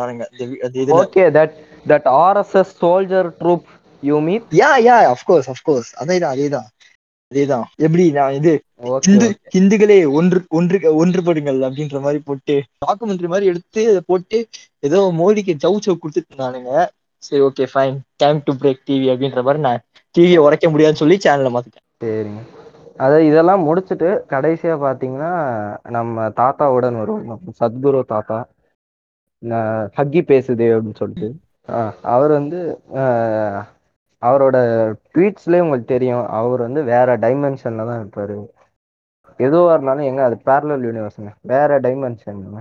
[0.74, 0.98] இதுல.
[1.00, 1.54] Okay that
[1.86, 3.66] that RSS soldier troop
[4.02, 6.68] you mean ya ya of course of course அதேதான் அதேதான்.
[7.32, 7.66] அதேதான்.
[7.76, 8.52] எப்படி நான் இது
[9.00, 12.54] ஹிந்து ஹிந்துகளே ஒன்று ஒன்று ஒன்றுபடுங்கள் அப்படின்ற மாதிரி போட்டு
[12.86, 14.38] டாக்குமெண்ட்ரி மாதிரி எடுத்து அதை போட்டு
[14.80, 16.72] ஏதோ மோடிக்கு ஜவு சவு கொடுத்துட்டு இருந்தானுங்க.
[17.22, 19.82] சரி okay fine time to break TV அப்படின்ற மாதிரி நான்
[20.14, 21.86] டிவியை உடைக்க முடியாதுன்னு சொல்லி சேனலை மாத்திட்டேன்.
[22.04, 22.40] சரிங்க.
[22.96, 25.30] அதாவது இதெல்லாம் முடிச்சுட்டு கடைசியா பாத்தீங்கன்னா
[25.90, 27.40] நம்ம தாத்தாவுடன் வருவோம்.
[27.60, 28.38] சத்குரு தாத்தா
[29.96, 31.28] ஹக்கி பேசுதே அப்படின்னு சொல்லிட்டு.
[31.68, 32.58] ஆஹ் அவர் வந்து
[32.94, 33.62] ஆஹ்
[34.22, 34.56] அவரோட
[35.08, 36.24] ட்வீட்ஸ்லேயே உங்களுக்கு தெரியும்.
[36.38, 38.36] அவர் வந்து வேற டைமென்ஷன்ல தான் இருப்பாரு.
[39.40, 41.16] எதுவாக இருந்தாலும் எங்க அது பேரலல் யூனிவர்ஸுங்க
[41.50, 42.60] வேற டைமென்ஷனுங்க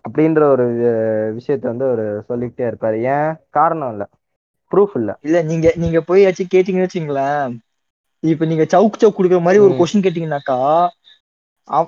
[0.00, 0.64] அப்படின்ற ஒரு
[1.38, 2.96] விஷயத்த வந்து அவர் சொல்லிக்கிட்டே இருப்பாரு.
[3.10, 3.28] ஏன்?
[3.50, 4.06] காரணம் இல்லை.
[4.72, 5.14] ப்ரூஃப் இல்லை.
[5.20, 7.54] இல்ல நீங்க நீங்க போய் ஆச்சு கேட்டீங்கன்னு வச்சுங்களேன்.
[8.22, 9.74] இப்ப நீங்க சவுக் சவுக் கொடுக்குற மாதிரி ஒரு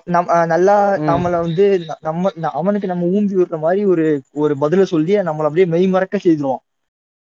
[0.07, 0.75] நம் அஹ் நல்லா.
[1.09, 1.65] நம்மள வந்து
[2.01, 4.05] நம்ம அவனுக்கு நம்ம ஊம்பி விடுற மாதிரி ஒரு
[4.37, 6.63] ஒரு பதில சொல்லி நம்மள அப்படியே மெய் மறக்க செய்திருவான்.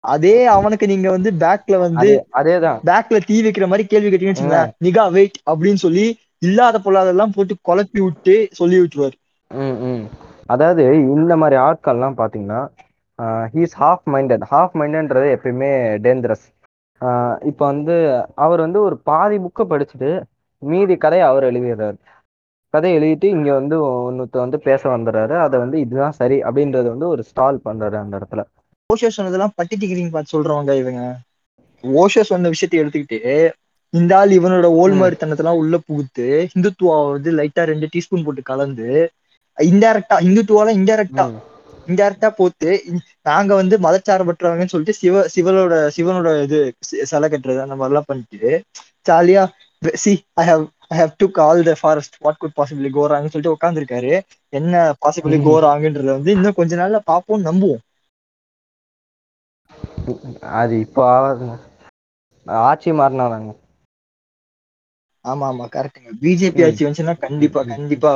[0.03, 2.79] அதே அவனுக்கு நீங்க வந்து பேக்ல வந்து அதே அதேதான்.
[2.89, 6.05] பேக்ல தீ வைக்கிற மாதிரி கேள்வி கேட்டீங்கன்னு நிகா வெயிட் அப்படின்னு சொல்லி
[6.41, 9.17] இல்லாத பொல்லாதெல்லாம் போட்டு குழப்பி விட்டு சொல்லி விட்டுருவாரு.
[10.53, 10.83] அதாவது
[11.15, 12.61] இந்த மாதிரி ஆட்கள்லாம் பார்த்தீங்கன்னா
[13.53, 15.71] ஹீஸ் ஹாஃப் மைண்டட் ஹாஃப் மைண்டன்றது எப்பயுமே
[16.05, 16.45] டேஞ்சரஸ்
[17.49, 17.95] இப்போ வந்து
[18.45, 20.09] அவர் வந்து ஒரு பாதி புக்கை படிச்சுட்டு
[20.61, 21.97] மீதி கதையை அவர் எழுதிடுறாரு.
[22.73, 23.75] கதையை எழுதிட்டு இங்கே வந்து
[24.07, 25.35] ஒன்றுத்த வந்து பேச வந்துடுறாரு.
[25.45, 28.43] அதை வந்து இதுதான் சரி அப்படின்றது வந்து ஒரு ஸ்டால் பண்ணுறாரு அந்த இடத்துல.
[28.89, 31.01] ஓஷோ சொன்னதெல்லாம் பட்டி டிகிரிங் பார்த்து சொல்றவங்க இவங்க.
[31.83, 33.19] ஓஷோ சொன்ன விஷயத்தை எடுத்துக்கிட்டு
[33.93, 38.87] இந்த ஆள் இவனோட ஓல்மாரித்தனத்தெல்லாம் உள்ள புகுத்து ஹிந்துத்துவா வந்து லைட்டா ரெண்டு டீஸ்பூன் போட்டு கலந்து
[39.57, 41.25] இன்டைரக்டா ஹிந்துத்துவால இன்டைரக்டா
[41.87, 46.59] இன்டைரக்டா போட்டு இ- நாங்க வந்து மதச்சார்பற்றவங்கன்னு சொல்லிட்டு சிவ சிவனோட சிவனோட இது
[47.07, 48.51] சிலை கட்டுறது அந்த மாதிரிலாம் பண்ணிட்டு
[49.05, 49.43] ஜாலியா
[49.97, 54.13] see I have I have to call the forest what could possibly கோராங்கன்னு சொல்லிட்டு உட்காந்துருக்காரு
[54.53, 55.37] என்ன பாசிபிளி.
[55.47, 57.83] கோராங்கன்றத வந்து இன்னும் கொஞ்ச நாள்ல பார்ப்போம் நம்புவோம்.
[60.55, 61.05] அது இப்போ
[62.63, 63.49] ஆட்சி மாறினாதாங்க.
[65.25, 66.63] ஆமா ஆமா கரெக்டுங்க பிஜேபி.
[66.65, 67.61] ஆட்சி வந்துச்சுன்னா கண்டிப்பா.
[67.71, 68.11] கண்டிப்பா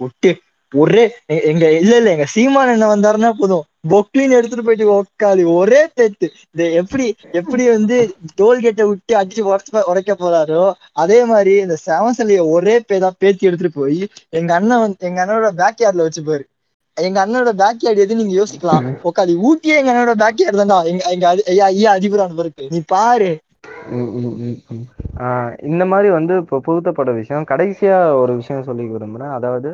[0.00, 0.30] ஒட்டு
[0.72, 1.02] ஒரே
[1.46, 3.62] எங்க இல்ல இல்ல எங்க சீமான் என்ன வந்தாருன்னா போதும்.
[3.90, 5.42] பொக்லின் எடுத்துட்டு போயிட்டு உக்காளி.
[5.58, 7.04] ஒரே பேத்து இந்த எப்படி
[7.40, 7.96] எப்படி வந்து
[8.38, 10.64] டோல்கேட்டை விட்டு அடிச்சு உடச்ச உடைக்க போறாரோ
[11.02, 14.00] அதே மாதிரி இந்த செவன்சலிய ஒரே பேதா பேத்தி எடுத்துட்டு போய்
[14.32, 16.44] எங்க அண்ணன் எங்க அண்ணனோட பேக் யார்ட்ல வச்சுப்பாரு
[17.06, 18.86] எங்க அண்ணனோட பேக் யார்டு எது நீங்க யோசிக்கலாம்.
[19.08, 20.78] உக்காளி ஊட்டியே எங்க அண்ணனோட பேக் யார்டு தான்டா.
[20.92, 23.30] எங்க எங்க ஐயா ஐயா அதிபரான பிறகு நீ பாரு.
[25.70, 27.48] இந்த மாதிரி வந்து இப்போ புகுத்தப்பட்ட விஷயம்.
[27.52, 29.36] கடைசியா ஒரு விஷயம் சொல்லி விரும்புறேன்.
[29.38, 29.70] அதாவது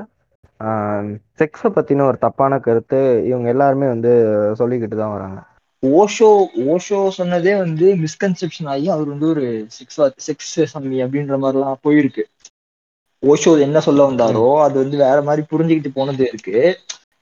[1.41, 4.13] செக்ஸை பத்தின ஒரு தப்பான கருத்து இவங்க எல்லாருமே வந்து
[4.61, 5.39] சொல்லிக்கிட்டு தான் வராங்க.
[5.83, 6.29] ஓஷோ
[6.75, 9.45] ஓஷோ சொன்னதே வந்து மிஸ்கன்செப்ஷன் ஆகி அவர் வந்து ஒரு
[9.77, 12.25] செக்ஸ் செக்ஸ் சம்மி அப்படின்ற மாதிரிலாம் போயிருக்கு.
[13.23, 16.57] ஓஷோ என்ன சொல்ல வந்தாரோ அது வந்து வேற மாதிரி புரிஞ்சுக்கிட்டு போனது இருக்கு.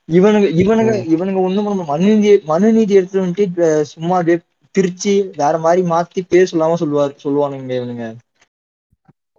[0.09, 0.95] இவனுங்க இவனுங்க.
[1.15, 3.47] இவனுங்க ஒண்ணும் பண்ண மனுநீதி மனுநீதி எடுத்து வந்துட்டு
[3.93, 4.39] சும்மா அப்படியே
[4.75, 8.07] பிரிச்சு வேற மாதிரி மாத்தி பேர் சொல்லாம சொல்லுவார் சொல்லுவானுங்க இவனுங்க.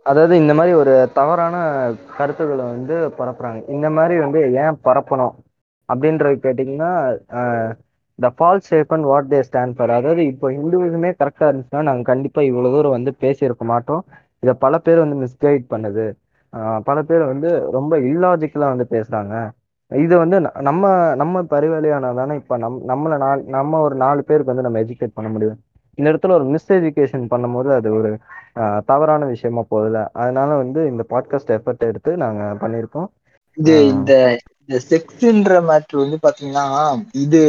[0.06, 1.56] அதாவது இந்த மாதிரி ஒரு தவறான
[2.18, 3.60] கருத்துக்களை வந்து பரப்புறாங்க.
[3.76, 5.36] இந்த மாதிரி வந்து ஏன் பரப்பணும்?
[5.90, 6.92] அப்படின்றது கேட்டிங்கன்னா
[8.20, 12.72] த ஃபால்ஸ் ஷேப்பன் வாட் தே ஸ்டாண்ட் ஃபார் அதாவது இப்போ ஹிந்துவிசமே கரெக்டாக இருந்துச்சுன்னா நாங்கள் கண்டிப்பாக இவ்வளோ
[12.76, 14.04] தூரம் வந்து பேசியிருக்க மாட்டோம்.
[14.44, 16.06] இதை பல பேர் வந்து மிஸ்கைட் பண்ணுது.
[16.88, 19.36] பல பேர் வந்து ரொம்ப இல்லாஜிக்கலாக வந்து பேசுகிறாங்க
[19.92, 20.84] இது வந்து நம்ம
[21.16, 25.30] நம்ம பரிவழியானால் தானே இப்போ நம் நம்மளை நாலு நம்ம ஒரு நாலு பேருக்கு வந்து நம்ம எஜுகேட் பண்ண
[25.30, 25.58] முடியும்.
[25.98, 28.12] இந்த இடத்துல ஒரு மிஸ் எஜுகேஷன் பண்ணும்போது அது ஒரு
[28.86, 33.10] தவறான விஷயமா போகுதுல அதனால வந்து இந்த பாட்காஸ்ட் எஃபர்ட் எடுத்து நாங்க பண்ணியிருக்கோம்.
[33.58, 34.12] இது இந்த
[34.62, 36.66] இந்த செக்ஸ்ன்ற மேட்ரு வந்து பாத்தீங்கன்னா
[37.24, 37.40] இது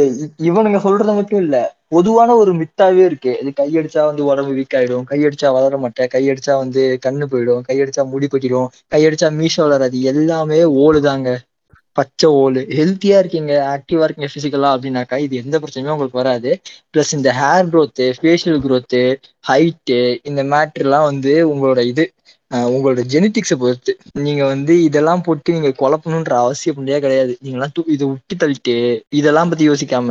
[0.43, 1.57] இவனுங்க சொல்றது மட்டும் இல்ல.
[1.89, 3.31] பொதுவான ஒரு மித்தாவே இருக்கு.
[3.41, 5.05] இது கையடிச்சா வந்து உடம்பு வீக் ஆயிடும்.
[5.11, 6.11] கையடிச்சா வளர மாட்டேன்.
[6.15, 7.63] கையடிச்சா வந்து கண்ணு போயிடும்.
[7.69, 8.69] கையடிச்சா முடி கொட்டிடும்.
[8.91, 9.99] கையடிச்சா மீச வளராது.
[10.13, 11.29] எல்லாமே ஓடுதாங்க.
[11.95, 16.51] பச்சை ஓல் ஹெல்த்தியா இருக்கீங்க ஆக்டிவா இருக்கீங்க பிசிக்கலா அப்படின்னாக்கா இது எந்த பிரச்சனையுமே உங்களுக்கு வராது.
[16.93, 19.01] பிளஸ் இந்த hair growth facial growth
[19.45, 22.05] height இந்த மேட்ருலாம் வந்து உங்களோட இது
[22.69, 23.91] உங்களோட ஜெனட்டிக்ஸை பொறுத்து.
[24.25, 27.33] நீங்க வந்து இதெல்லாம் போட்டு நீங்க குழப்பணுன்ற அவசியம் முடியாது கிடையாது.
[27.43, 28.75] நீங்களாம் தூ இதை விட்டு தள்ளிட்டு
[29.13, 30.09] இதெல்லாம் பத்தி யோசிக்காம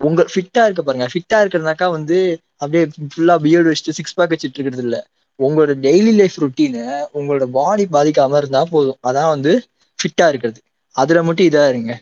[0.00, 1.08] உங்க ஃபிட்டா இருக்க பாருங்க.
[1.12, 2.18] ஃபிட்டா இருக்கிறதுனாக்கா வந்து
[2.56, 4.96] அப்படியே ஃபுல்லா பியர்டு வச்சுட்டு சிக்ஸ் பேக் வச்சுட்டு இருக்கிறது இல்ல.
[5.40, 8.98] உங்களோட டெய்லி லைஃப் ருட்டீனை உங்களோட பாடி பாதிக்காம இருந்தா போதும்.
[9.08, 9.52] அதான் வந்து
[9.98, 10.60] ஃபிட்டா இருக்கிறது.
[10.96, 11.92] அதுல மட்டும் இதா இருங்க.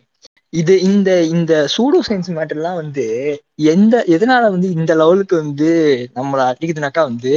[0.53, 3.05] இது இந்த இந்த சூடோ சயின்ஸ் மேட்டர்லாம் வந்து
[3.69, 5.69] எந்த எதனால வந்து இந்த லெவலுக்கு வந்து
[6.17, 7.33] நம்மள அடிக்குதுனாக்கா வந்து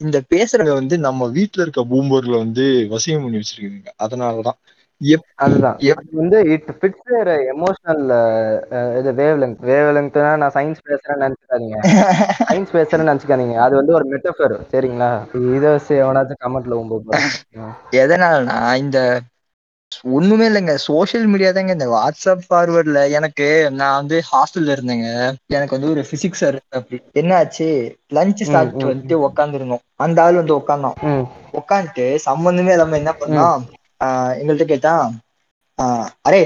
[0.00, 3.90] இந்த பேசுறவங்க வந்து நம்ம வீட்ல இருக்க பூம்பர்ல வந்து வசியம் பண்ணி வச்சிருக்காங்க.
[4.04, 4.58] அதனாலதான்.
[5.44, 5.78] அதுதான்.
[6.14, 7.14] வந்து இட் ஃபிட்ஸ்
[7.52, 8.02] எமோஷனல்
[8.98, 11.78] இது வேவ் லெங்க் வேவ் லெங்க்னா நான் சயின்ஸ் பேசுறேன்னு நினைச்சுக்காதீங்க.
[12.50, 13.56] சயின்ஸ் பேசுறேன்னு நினைச்சுக்காதீங்க.
[13.64, 15.10] அது வந்து ஒரு மெட்டஃபர் சரிங்களா?
[15.50, 17.20] இதை எவனாச்சும் கமெண்ட்ல போகும்போது
[17.98, 18.98] எதனாலனா இந்த
[20.10, 20.74] ஒண்ணுமே இல்லைங்க.
[20.84, 21.72] சோஷியல் மீடியா தாங்க.
[21.72, 25.08] இந்த வாட்ஸ்அப் ஃபார்வர்ட்ல எனக்கு நான் வந்து ஹாஸ்டல்ல இருந்தேங்க.
[25.48, 27.68] எனக்கு வந்து ஒரு பிசிக்ஸ் சார் அப்படி என்ன ஆச்சு
[28.14, 31.24] லஞ்ச் சாப்பிட்டு வந்துட்டு உட்காந்துருந்தோம் அந்த ஆள் வந்து உட்காந்தான் ம்.
[31.52, 33.46] உட்காந்துட்டு சம்பந்தமே இல்லாம என்ன பண்ணா
[34.38, 35.06] எங்கள்கிட்ட கேட்டான்
[35.78, 36.42] ஆஹ் அரே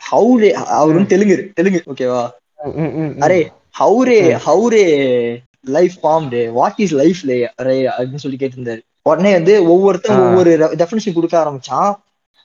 [0.00, 0.94] ஹவு அவர் ம்.
[0.94, 2.22] வந்து தெலுங்கு தெலுங்கு ஓகேவா
[3.20, 3.40] அரே
[3.78, 4.84] ஹவுரே ஹவுரே
[5.68, 8.80] life formed what is life லே அரே அப்படின்னு சொல்லி கேட்டிருந்தாரு.
[9.02, 9.68] உடனே வந்து ஆ.
[9.68, 11.92] ஒவ்வொருத்தன் ஒவ்வொரு டெஃபினேஷன் கொடுக்க ஆரம்பிச்சான்.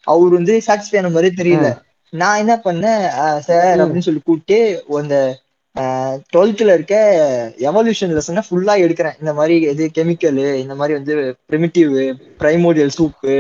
[0.07, 1.71] அவர் வந்து சாட்டிஸ்ஃபை ஆன மாதிரியே தெரியல
[2.13, 3.03] நான் என்ன பண்ணேன்
[3.47, 4.59] சார் அப்படின்னு சொல்லி கூப்பிட்டு
[4.99, 5.17] அந்த
[6.33, 6.95] டுவெல்த்ல இருக்க
[7.69, 11.15] எவல்யூஷன் லெசனை ஃபுல்லா எடுக்கிறேன் இந்த மாதிரி இது கெமிக்கலு இந்த மாதிரி வந்து
[11.49, 11.95] ப்ரிமிட்டிவ்
[12.39, 13.33] பிரைமோடியல் சூப்பு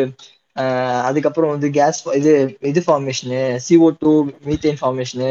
[1.03, 4.11] அதுக்கப்புறம் வந்து கேஸ் இது இது ஃபார்மேஷனு CO2 டூ
[4.45, 5.29] மீத்தேன் ஃபார்மேஷனு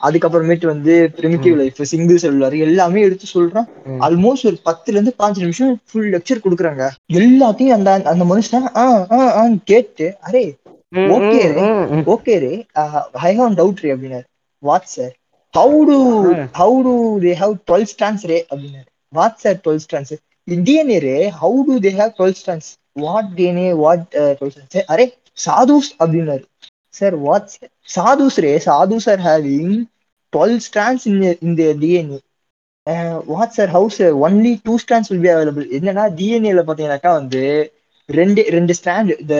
[0.00, 5.44] அதுக்கப்புறமேட்டு வந்து பிரிமிட்டிவ் லைஃப் சிங்கிள் செல்லுலார் எல்லாமே எடுத்து சொல்றான் ம் ஆல்மோஸ்ட் ஒரு பத்துல இருந்து பாஞ்சு
[5.44, 6.86] நிமிஷம் ஃபுல் லெக்சர் கொடுக்குறாங்க
[7.20, 8.84] எல்லாத்தையும் அந்த அந்த மனுஷன் ஆ
[9.36, 10.44] ஆ கேட்டு அரே
[11.16, 11.42] ஓகே
[12.14, 12.52] ஓகே ரே.
[13.26, 14.26] ஐ ஹாவ் டவுட் ரே அப்படின்னாரு.
[14.62, 15.12] What sir
[15.54, 15.98] how do
[16.60, 18.88] how do they have twelve strands ரே அப்படின்னாரு.
[19.12, 20.12] What sir twelve strands
[20.48, 22.68] DNA ray how do they have twelve strands
[23.04, 24.06] what DNA what
[24.38, 25.06] twelve strands array
[25.46, 26.44] sadhus அப்படின்னாரு.
[26.94, 27.50] Sir what
[27.94, 29.72] sadhus ray sadhus are having
[30.32, 32.18] twelve strands in in DNA
[33.32, 37.42] what sir how's only two strands will be available என்னன்னா டிஎன்ஏல பாத்தீங்கன்னாக்கா வந்து
[38.08, 39.36] ரெண்டு ரெண்டு stand இந்த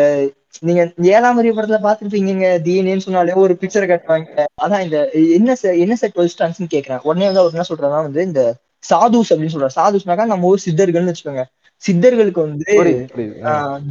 [0.69, 0.83] நீங்க
[1.17, 4.45] ஏழாம் அறிவு படத்துல பாத்துருப்பீங்க டிஎன்ஏன்னு சொன்னாலே ஒரு பிக்சரை காட்டுவாங்க.
[4.65, 4.99] அதான் இந்த
[5.37, 7.03] என்ன சார் என்ன சார் டுவெல் ஸ்டாண்ட்ஸ்னு கேக்குறேன்.
[7.09, 8.43] உடனே வந்து அவர் என்ன சொல்றாருன்னா வந்து இந்த
[8.91, 9.77] சாதுஸ் அப்படின்னு சொல்றாரு.
[9.81, 11.45] சாதுஸ்னாக்கா நம்ம ஊர் சித்தர்கள்னு வச்சுக்கோங்க.
[11.83, 12.73] சித்தர்களுக்கு வந்து.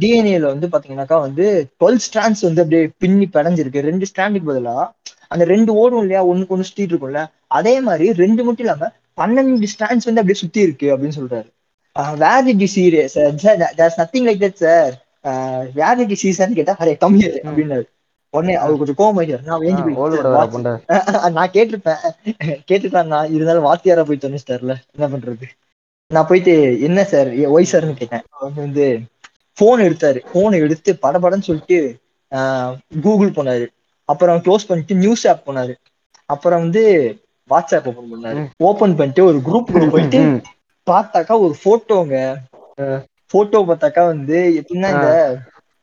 [0.02, 1.46] டிஎன்ஏல வந்து பாத்தீங்கன்னாக்கா வந்து
[1.80, 4.76] டுவெல் ஸ்டாண்ட்ஸ் வந்து அப்படியே பின்னி படைஞ்சிருக்கு ரெண்டு ஸ்டாண்டுக்கு பதிலா
[5.28, 7.20] அந்த ரெண்டு ஓடும் இல்லையா ஒண்ணுக்கு ஒண்ணு சுத்திட்டு இருக்கும்ல
[7.58, 8.90] அதே மாதிரி ரெண்டு மட்டும் இல்லாம
[9.20, 11.48] பன்னெண்டு ஸ்டாண்ட்ஸ் வந்து அப்படியே சுத்தி இருக்கு அப்படின்னு சொல்றாரு.
[12.22, 14.92] Where did you see sir nothing like that sir
[15.76, 17.48] where did you see சார்னு கேட்டா அரே கம் ஹியர் ம்.
[17.48, 17.84] அப்படின்னாரு
[18.34, 19.96] உடனே அவர் கொஞ்சம் கோவம் ஆயிட்டாரு நான் ஏஞ்சி போய்
[21.34, 22.00] நான் கேட்டிருப்பேன்
[22.68, 25.48] கேட்டுட்டான் நான் இருந்தாலும் வாத்தியாரா போய் தொலைச்சிட்டாருல என்ன பண்றது
[26.10, 26.54] நான் போயிட்டு
[26.86, 28.86] என்ன சார் ஒய் சார்னு கேட்டேன் அவங்க வந்து
[29.58, 31.78] போன் எடுத்தாரு போனை எடுத்து படபடன்னு சொல்லிட்டு
[33.02, 33.66] கூகுள் போனாரு
[34.08, 35.74] அப்புறம் க்ளோஸ் பண்ணிட்டு நியூஸ் ஆப் போனாரு
[36.30, 36.82] அப்புறம் வந்து
[37.50, 38.42] வாட்ஸ்அப் ஓபன் பண்ணாரு.
[38.62, 40.20] ஓபன் பண்ணிட்டு ஒரு குரூப்புக்குள்ள போயிட்டு
[40.86, 42.16] பார்த்தாக்கா ஒரு போட்டோங்க
[43.32, 44.90] போட்டோ பார்த்தாக்கா வந்து எப்படின்னா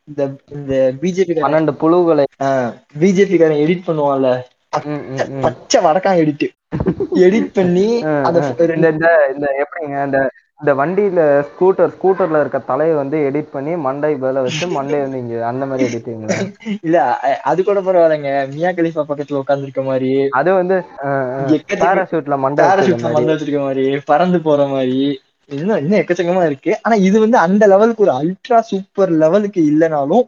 [0.07, 0.23] இந்த
[0.55, 2.25] இந்த பிஜேபி பன்னெண்டு புழுகளை
[3.01, 4.29] பிஜேபி காரன் எடிட் பண்ணுவான்ல.
[5.43, 6.45] பச்சை வடக்கான் எடிட்
[7.25, 7.87] எடிட் பண்ணி
[8.27, 8.39] அந்த
[8.77, 8.89] இந்த
[9.33, 10.19] இந்த எப்படிங்க இந்த
[10.61, 11.19] இந்த வண்டியில
[11.49, 15.87] ஸ்கூட்டர் ஸ்கூட்டர்ல இருக்க தலையை வந்து எடிட் பண்ணி மண்டை பதில வச்சு மண்டை வந்து இங்க அந்த மாதிரி
[15.87, 16.37] எடிட்டிங்களா
[16.85, 16.97] இல்ல
[17.49, 18.31] அது கூட பரவாயில்லைங்க.
[18.53, 20.11] மியா கலிஃபா பக்கத்துல உட்கார்ந்திருக்க மாதிரி.
[20.39, 20.77] அது வந்து
[21.75, 22.93] பேராஷூட்ல மண்டை மாதிரி.
[23.05, 24.99] மறந்து வச்சிருக்க மாதிரி பறந்து போற மாதிரி.
[25.49, 26.71] இன்னும் இன்னும் எக்கச்சக்கமா இருக்கு.
[26.81, 30.25] ஆனா இது வந்து அந்த லெவலுக்கு ஒரு அல்ட்ரா சூப்பர் லெவலுக்கு இல்லைனாலும்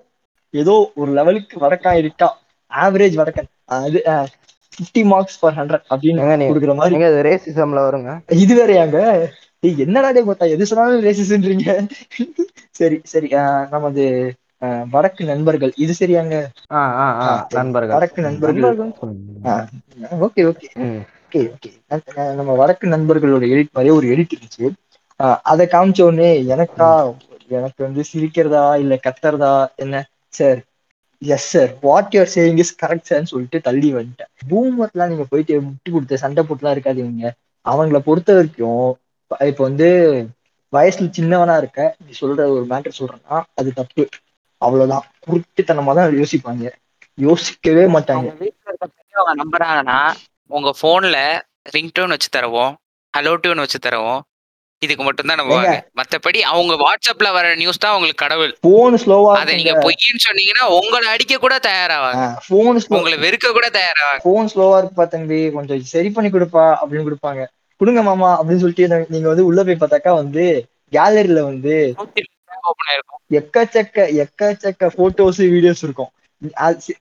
[0.53, 2.29] ஏதோ ஒரு லெவலுக்கு வடக்கான் இருக்கா
[2.71, 3.49] ஆவரேஜ் வடக்கன்
[3.79, 3.99] அது
[4.73, 6.19] பிப்டி மார்க்ஸ் பர் ஹண்ட்ரட் அப்படின்னு
[6.49, 7.03] கொடுக்குற மாதிரி.
[7.09, 8.11] அது ரேசிசம்ல வருங்க?
[8.43, 8.99] இது வேறையாங்க.
[9.83, 11.73] என்னடா டே பார்த்தா எது சொன்னாலும் ரேசிஸ்ன்றீங்க
[12.79, 13.27] சரி சரி
[13.73, 14.03] நமது
[14.93, 15.71] வடக்கு நண்பர்கள்.
[15.77, 16.35] இது சரியாங்க.
[17.57, 17.95] நண்பர்கள்.
[17.95, 18.91] வடக்கு நண்பர்கள்.
[20.25, 20.67] Okay okay.
[21.23, 21.69] Okay okay.
[22.39, 24.67] நம்ம வடக்கு நண்பர்களோட எடிட் மாதிரி ஒரு எடிட் இருந்துச்சு.
[25.51, 26.89] அதை காமிச்ச உடனே எனக்கா?
[27.51, 28.63] எனக்கு வந்து சிரிக்கிறதா?
[28.75, 29.53] இல்ல கத்துறதா?
[29.77, 29.95] என்ன?
[30.33, 30.59] Sir
[31.21, 34.31] yes sir what you are saying is correct சார்னு சொல்லிட்டு தள்ளி வந்துட்டேன்.
[34.49, 37.25] பூமர்லாம் நீங்க போயிட்டு முட்டி கொடுத்து சண்டை போட்டுலாம் இருக்காதீங்க.
[37.65, 38.85] அவங்கள பொறுத்த வரைக்கும்
[39.31, 39.87] இப்போ வந்து
[40.73, 44.03] வயசுல சின்னவனா இருக்க நீ சொல்ற ஒரு மேட்டர் சொல்றேன்னா அது தப்பு.
[44.61, 45.05] அவ்வளவுதான்.
[45.23, 46.65] குருட்டுத்தனமா தான் யோசிப்பாங்க.
[47.17, 48.27] யோசிக்கவே மாட்டாங்க.
[49.15, 49.99] அவங்க நம்புறாங்கன்னா
[50.49, 51.17] உங்க போன்ல
[51.73, 52.73] ரிங்டோன் வச்சு தரவும்
[53.13, 54.21] ஹலோ டியூன் வச்சு தரவும்
[54.85, 58.53] இதுக்கு மட்டும் தான் நம்புவாங்க மத்தபடி அவங்க வாட்ஸ்அப்ல வர நியூஸ் தான் உங்களுக்கு கடவுள்.
[58.67, 62.23] போன் ஸ்லோவா அதை நீங்க பொய்ன்னு சொன்னீங்கன்னா உங்களை அடிக்க கூட தயாராவாங்க.
[62.51, 64.23] போன் உங்களை வெறுக்க கூட தயாராவாங்க.
[64.27, 65.41] போன் ஸ்லோவா இருக்குப்பா தம்பி.
[65.57, 67.43] கொஞ்சம் சரி பண்ணி கொடுப்பா அப்படின்னு கொடுப்பாங்க.
[67.81, 70.45] கொடுங்க மாமா அப்படின்னு சொல்லிட்டு நீங்க வந்து உள்ள போய் பார்த்தாக்கா வந்து
[70.97, 71.75] கேலரியில வந்து
[73.39, 76.11] எக்கச்சக்க எக்கச்சக்க போட்டோஸ் வீடியோஸ் இருக்கும்.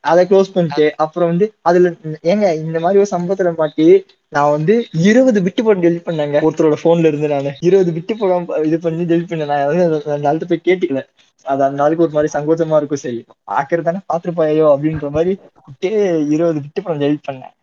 [0.01, 1.91] அதை க்ளோஸ் பண்ணிட்டு அப்புறம் வந்து அதுல
[2.23, 6.47] ஏங்க இந்த மாதிரி ஒரு சம்பவத்துல மாட்டி நான் வந்து இருபது பிட்டு போட்டு டெலிட் பண்ணேங்க.
[6.49, 7.55] ஒருத்தரோட போன்ல இருந்து நான்.
[7.61, 9.47] இருபது பிட்டு போடாம இது பண்ணி டெலிட் பண்ணேன்.
[9.47, 11.07] நான் அந்த- ஆள்கிட்ட போய் கேட்டுக்கல.
[11.43, 12.99] அது அந்த நாளுக்கு ஒரு மாதிரி சங்கோச்சமா இருக்கும்.
[12.99, 17.60] சரி பாக்குறது தானே பாத்துருப்பாயோ அப்படின்ற மாதிரி விட்டே இருபது பிட்டு படம் டெலிட் பண்ணேன்.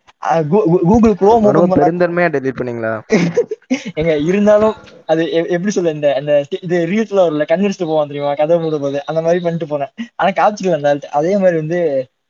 [0.83, 1.45] கூகுள் குரோம்
[1.75, 2.93] பெருந்தன்மையா டெலிட் பண்ணீங்களா?
[3.99, 4.75] ஏங்க இருந்தாலும்
[5.09, 9.19] அது எப்படி சொல்ல இந்த அந்த இது ரீல்ஸ்ல வரல கன்வென்ஸ்ட் போவான் தெரியுமா கதை மூட போது அந்த
[9.21, 9.91] மாதிரி பண்ணிட்டு போனேன்.
[10.15, 11.79] ஆனா காமிச்சிக்கல அந்த அதே மாதிரி வந்து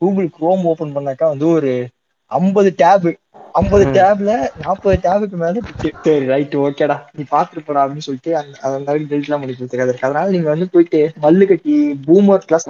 [0.01, 1.71] கூகுள் குரோம் ஓபன் பண்ணாக்கா வந்து ஒரு
[2.31, 3.07] ஐம்பது டேப்
[3.59, 3.83] ஐம்பது.
[3.97, 4.31] டேப்ல
[4.63, 5.61] நாற்பது டேபுக்கு மேல.
[6.05, 10.49] சரி ரைட் ஓகேடா நீ பாத்துட்டு போடா அப்படின்னு சொல்லிட்டு அந்த டெலிட் எல்லாம் பண்ணி கொடுத்துருக்காரு அதனால நீங்க
[10.53, 11.75] வந்து போயிட்டு மல்லு கட்டி
[12.07, 12.67] பூமர் கிளாஸ்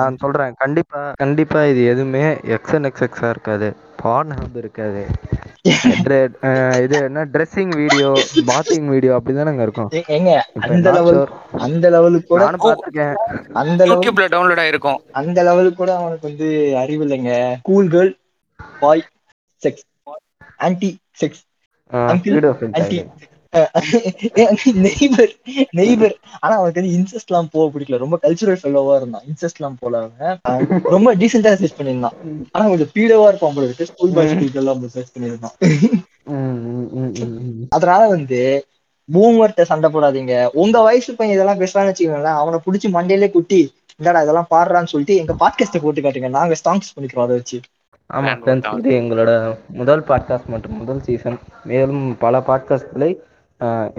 [0.00, 0.52] நான் சொல்றேன்.
[0.64, 2.24] கண்டிப்பா கண்டிப்பா இது எதுவுமே
[2.56, 3.70] எக்ஸ்என் எக்ஸ்எக்ஸா இருக்காது.
[4.02, 5.02] பான் ஹப் இருக்காது
[6.84, 8.08] இது என்ன ட்ரெஸ்ஸிங் வீடியோ
[8.48, 9.90] பாத்திங் வீடியோ அப்படிதானங்க இருக்கும்.
[10.14, 10.30] ஏங்க
[10.68, 11.20] அந்த லெவல்.
[11.66, 13.14] அந்த லெவலுக்கு கூட நானும் பார்த்திருக்கேன்.
[13.60, 14.98] அந்த லெவல் யூடியூப்ல டவுன்லோட் ஆயிருக்கும்.
[15.20, 16.48] அந்த லெவலுக்கு கூட அவனுக்கு வந்து
[16.82, 17.34] அறிவு இல்லைங்க.
[17.68, 18.12] Cool girl
[18.80, 19.04] boy
[19.62, 19.86] sex
[20.56, 20.90] aunty
[21.20, 21.42] sex
[24.86, 25.32] neighbour
[25.78, 27.98] neighbour ஆனா அவனுக்கு வந்து இன்செஸ்ட் எல்லாம் போக பிடிக்கல.
[28.02, 29.24] ரொம்ப கல்ச்சுரல் ஃபெல்லோவா இருந்தான்.
[29.30, 30.80] இன்செஸ்ட் எல்லாம் போல அவன்.
[30.94, 32.16] ரொம்ப டீசெண்டா சர்ச் பண்ணியிருந்தான்.
[32.52, 33.88] ஆனா கொஞ்சம் பீடவா இருப்பான் போல இருக்கு.
[33.90, 35.56] ஸ்கூல் பாய் ஸ்கூல் எல்லாம் சர்ச் பண்ணியிருந்தான்.
[37.68, 38.40] அதனால வந்து
[39.08, 40.34] பூமர்ட்ட சண்டை போடாதீங்க.
[40.62, 42.40] உங்க வயசு பையன் இதெல்லாம் பேசுறான்னு வச்சுக்கோங்களேன்.
[42.42, 43.60] அவனை புடிச்சு மண்டையிலே குட்டி
[43.98, 46.30] இந்தாடா இதெல்லாம் பாடுறான்னு சொல்லிட்டு எங்க பாட்காஸ்ட போட்டு காட்டுங்க.
[46.38, 47.60] நாங்க ஸ்டாங்ஸ் பண்ணிக்கிறோம் அதை வச்சு.
[48.16, 48.78] ஆமா வேண்டாம், ஃப்ரெண்ட்ஸ்.
[48.78, 49.30] இது எங்களோட
[49.78, 51.38] முதல் பாட்காஸ்ட் மற்றும் முதல் சீசன்
[51.70, 53.10] மேலும் பல பாட்காஸ்ட்களை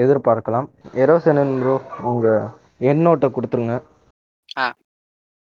[0.03, 0.68] எதிர்பார்க்கலாம்.
[1.03, 1.76] எரோசனன் ப்ரோ
[2.11, 2.28] உங்க
[2.91, 3.76] எண்ணோட்ட கொடுத்துருங்க.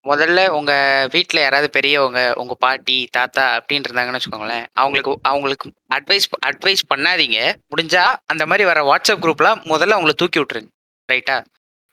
[0.05, 0.73] முதல்ல உங்க
[1.11, 7.39] வீட்ல யாராவது பெரியவங்க உங்க பாட்டி தாத்தா அப்படின்னு இருந்தாங்கன்னு வச்சுக்கோங்களேன் அவங்களுக்கு அவங்களுக்கு அட்வைஸ் அட்வைஸ் பண்ணாதீங்க.
[7.73, 10.71] முடிஞ்சா அந்த மாதிரி வர வாட்ஸ்அப் குரூப்லாம் முதல்ல அவங்கள தூக்கி விட்டுருங்க.
[11.09, 11.37] ரைட்டா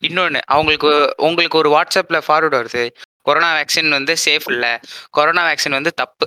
[0.02, 0.90] இன்னொன்று அவங்களுக்கு
[1.28, 2.84] உங்களுக்கு ஒரு வாட்ஸ்அப்பில் ஃபார்வர்டு வருது.
[3.28, 4.72] கொரோனா வேக்சின் வந்து சேஃப் இல்லை.
[5.10, 6.26] கொரோனா வேக்சின் வந்து தப்பு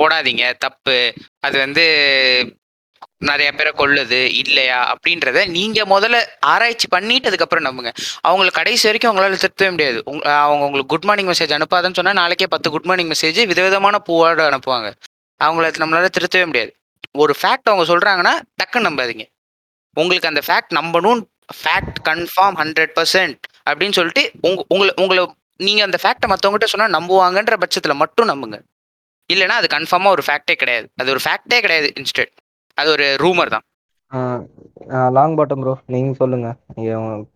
[0.00, 0.44] போடாதீங்க.
[0.64, 0.96] தப்பு.
[1.40, 1.84] அது வந்து
[3.18, 4.78] நிறைய பேரை கொள்ளுது இல்லையா?
[4.92, 6.16] அப்படின்றத நீங்க முதல்ல
[6.52, 7.90] ஆராய்ச்சி பண்ணிட்டு அதுக்கப்புறம் நம்புங்க.
[8.28, 9.98] அவங்கள கடைசி வரைக்கும் அவங்களால திருத்தவே முடியாது.
[10.22, 14.88] அவங்க உங்களுக்கு குட் மார்னிங் மெசேஜ் அனுப்பாதுன்னு சொன்னா நாளைக்கே பத்து குட் மார்னிங் மெசேஜ் விதவிதமான பூவோட அனுப்புவாங்க.
[15.44, 16.72] அவங்கள நம்மளால திருத்தவே முடியாது.
[17.18, 19.24] ஒரு ஃபேக்ட் அவங்க சொல்றாங்கன்னா டக்குன்னு நம்பாதீங்க.
[20.00, 21.22] உங்களுக்கு அந்த ஃபேக்ட் நம்பணும்
[21.62, 23.38] ஃபேக்ட் கன்ஃபார்ம் ஹண்ட்ரட் பர்சன்ட்
[23.70, 25.22] அப்படின்னு சொல்லிட்டு உங்க உங்களை உங்களை
[25.66, 28.58] நீங்க அந்த ஃபேக்டை மற்றவங்ககிட்ட சொன்னா நம்புவாங்கன்ற பட்சத்துல மட்டும் நம்புங்க.
[29.30, 30.86] இல்லைன்னா அது கன்ஃபார்மா ஒரு ஃபேக்டே கிடையாது.
[31.00, 32.32] அது ஒரு ஃபேக்டே கிடையாது இன்ஸ்டெட்
[32.78, 33.64] அது ஒரு ரூமர் தான்.
[35.16, 36.48] லாங் பாட்டம் ப்ரோ நீங்க சொல்லுங்க.
[36.76, 36.92] நீங்க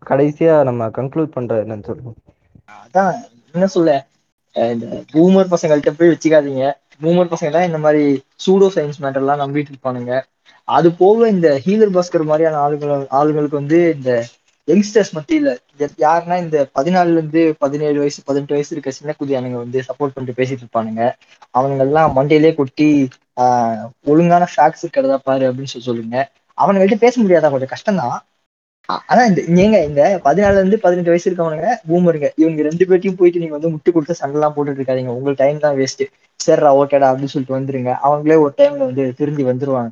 [0.09, 2.11] கடைசியா நம்ம கன்க்ளூட் பண்றது என்னன்னு சொல்லுங்க.
[2.81, 3.13] அதான்
[3.55, 3.91] என்ன சொல்ல?
[4.55, 6.63] இந்த பூமர் பசங்கள்ட்ட போய் வச்சுக்காதீங்க.
[7.03, 8.03] பூமர் பசங்க தான் இந்த மாதிரி
[8.43, 10.13] சூடோ சயின்ஸ் மேட்டர் எல்லாம் நம்பிட்டு இருப்பானுங்க.
[10.67, 14.11] அது போக இந்த ஹீலர் பாஸ்கர் மாதிரியான ஆளுகள் ஆளுங்களுக்கு வந்து இந்த
[14.67, 20.11] யங்ஸ்டர்ஸ் மத்தியில் யாருன்னா இந்த பதினாலுல இருந்து பதினேழு வயசு பதினெட்டு வயசு இருக்க சின்ன குதியானுங்க வந்து சப்போர்ட்
[20.13, 21.11] பண்ணிட்டு பேசிட்டு இருப்பானுங்க.
[21.57, 23.07] அவனுங்க எல்லாம் மண்டையிலே கொட்டி
[23.41, 26.31] ஆஹ் ஒழுங்கான ஃபேக்ட்ஸ் இருக்கிறதா பாரு அப்படின்னு சொல்லி சொல்லுங்க.
[26.61, 27.49] அவனுங்கள்ட்ட பேச முடியாதா?
[27.49, 28.17] கொஞ்சம் கஷ்டம்தான்.
[28.89, 33.39] ஆ- ஆனா இந்த ஏங்க இந்த பதினாலுல இருந்து பதினெட்டு வயசு இருக்கவனுங்க பூமருங்க இவங்க ரெண்டு பேர்ட்டையும் போயிட்டு
[33.39, 35.07] நீங்க வந்து முட்டு கொடுத்து சண்டை எல்லாம் போட்டுட்டு இருக்காதீங்க.
[35.07, 36.03] உங்களுக்கு டைம் தான் வேஸ்ட்
[36.47, 37.95] சரிடா ஓகேடா அப்படின்னு சொல்லிட்டு வந்துருங்க.
[38.03, 39.91] அவங்களே ஒரு டைம்ல வந்து திரும்பி வந்துருவாங்க.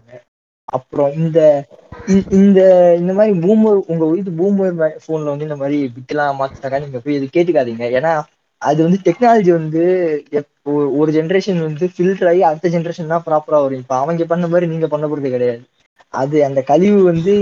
[0.65, 1.65] அப்புறம் இந்த
[2.07, 6.99] இந்த- இந்த இந்த மாதிரி பூமர் உங்க வீட்டு பூமர் போன்ல வந்து இந்த மாதிரி பிட்லாம் மாத்தினாக்கா நீங்க
[6.99, 7.85] போய் இது கேட்டுக்காதீங்க.
[7.97, 8.21] ஏன்னா
[8.57, 9.83] அது வந்து டெக்னாலஜி வந்து
[10.31, 13.77] எப்- ஒரு- ஒரு ஜென்ரேஷன் வந்து ஃபில்டர் ஆகி அடுத்த ஜென்ரேஷன் தான் ப்ராப்பரா வரும்.
[13.77, 15.61] இப்ப அவங்க பண்ண மாதிரி நீங்க பண்ண போறது கிடையாது.
[16.09, 17.33] அது அந்த கழிவு வந்து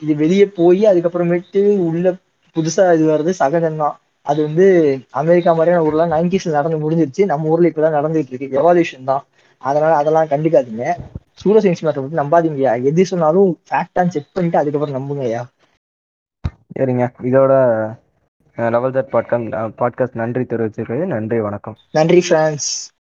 [0.00, 2.12] இது வெளியே போய் அதுக்கப்புறமேட்டு உள்ள
[2.56, 3.94] புதுசா இது வர்றது சகஜம்தான்.
[4.22, 7.24] அது வந்து அமெரிக்கா மாதிரியான ஊர்லாம் நைன்டிஸ்ல நடந்து முடிஞ்சிருச்சு.
[7.24, 8.58] நம்ம ஊர்ல இப்பதான் நடந்துட்டு இருக்கு.
[8.60, 9.24] எவால்யூஷன் தான்.
[9.58, 10.84] அதனால அதெல்லாம் கண்டுக்காதீங்க.
[11.38, 15.42] சூரிய சயின்ஸ் மேட்டர் வந்து நம்பாதீங்கய்யா எது சொன்னாலும் ஃபேக்டான்னு செக் பண்ணிட்டு அதுக்கப்புறம் நம்புங்கய்யா
[16.78, 17.04] சரிங்க.
[17.22, 17.52] இதோட
[18.58, 21.76] லெவல் தட் பாட்காஸ்ட் பாட்காஸ்ட் நன்றி தெரிவிச்சிருக்கிறது நன்றி வணக்கம்.
[21.92, 22.68] நன்றி ஃப்ரான்ஸ்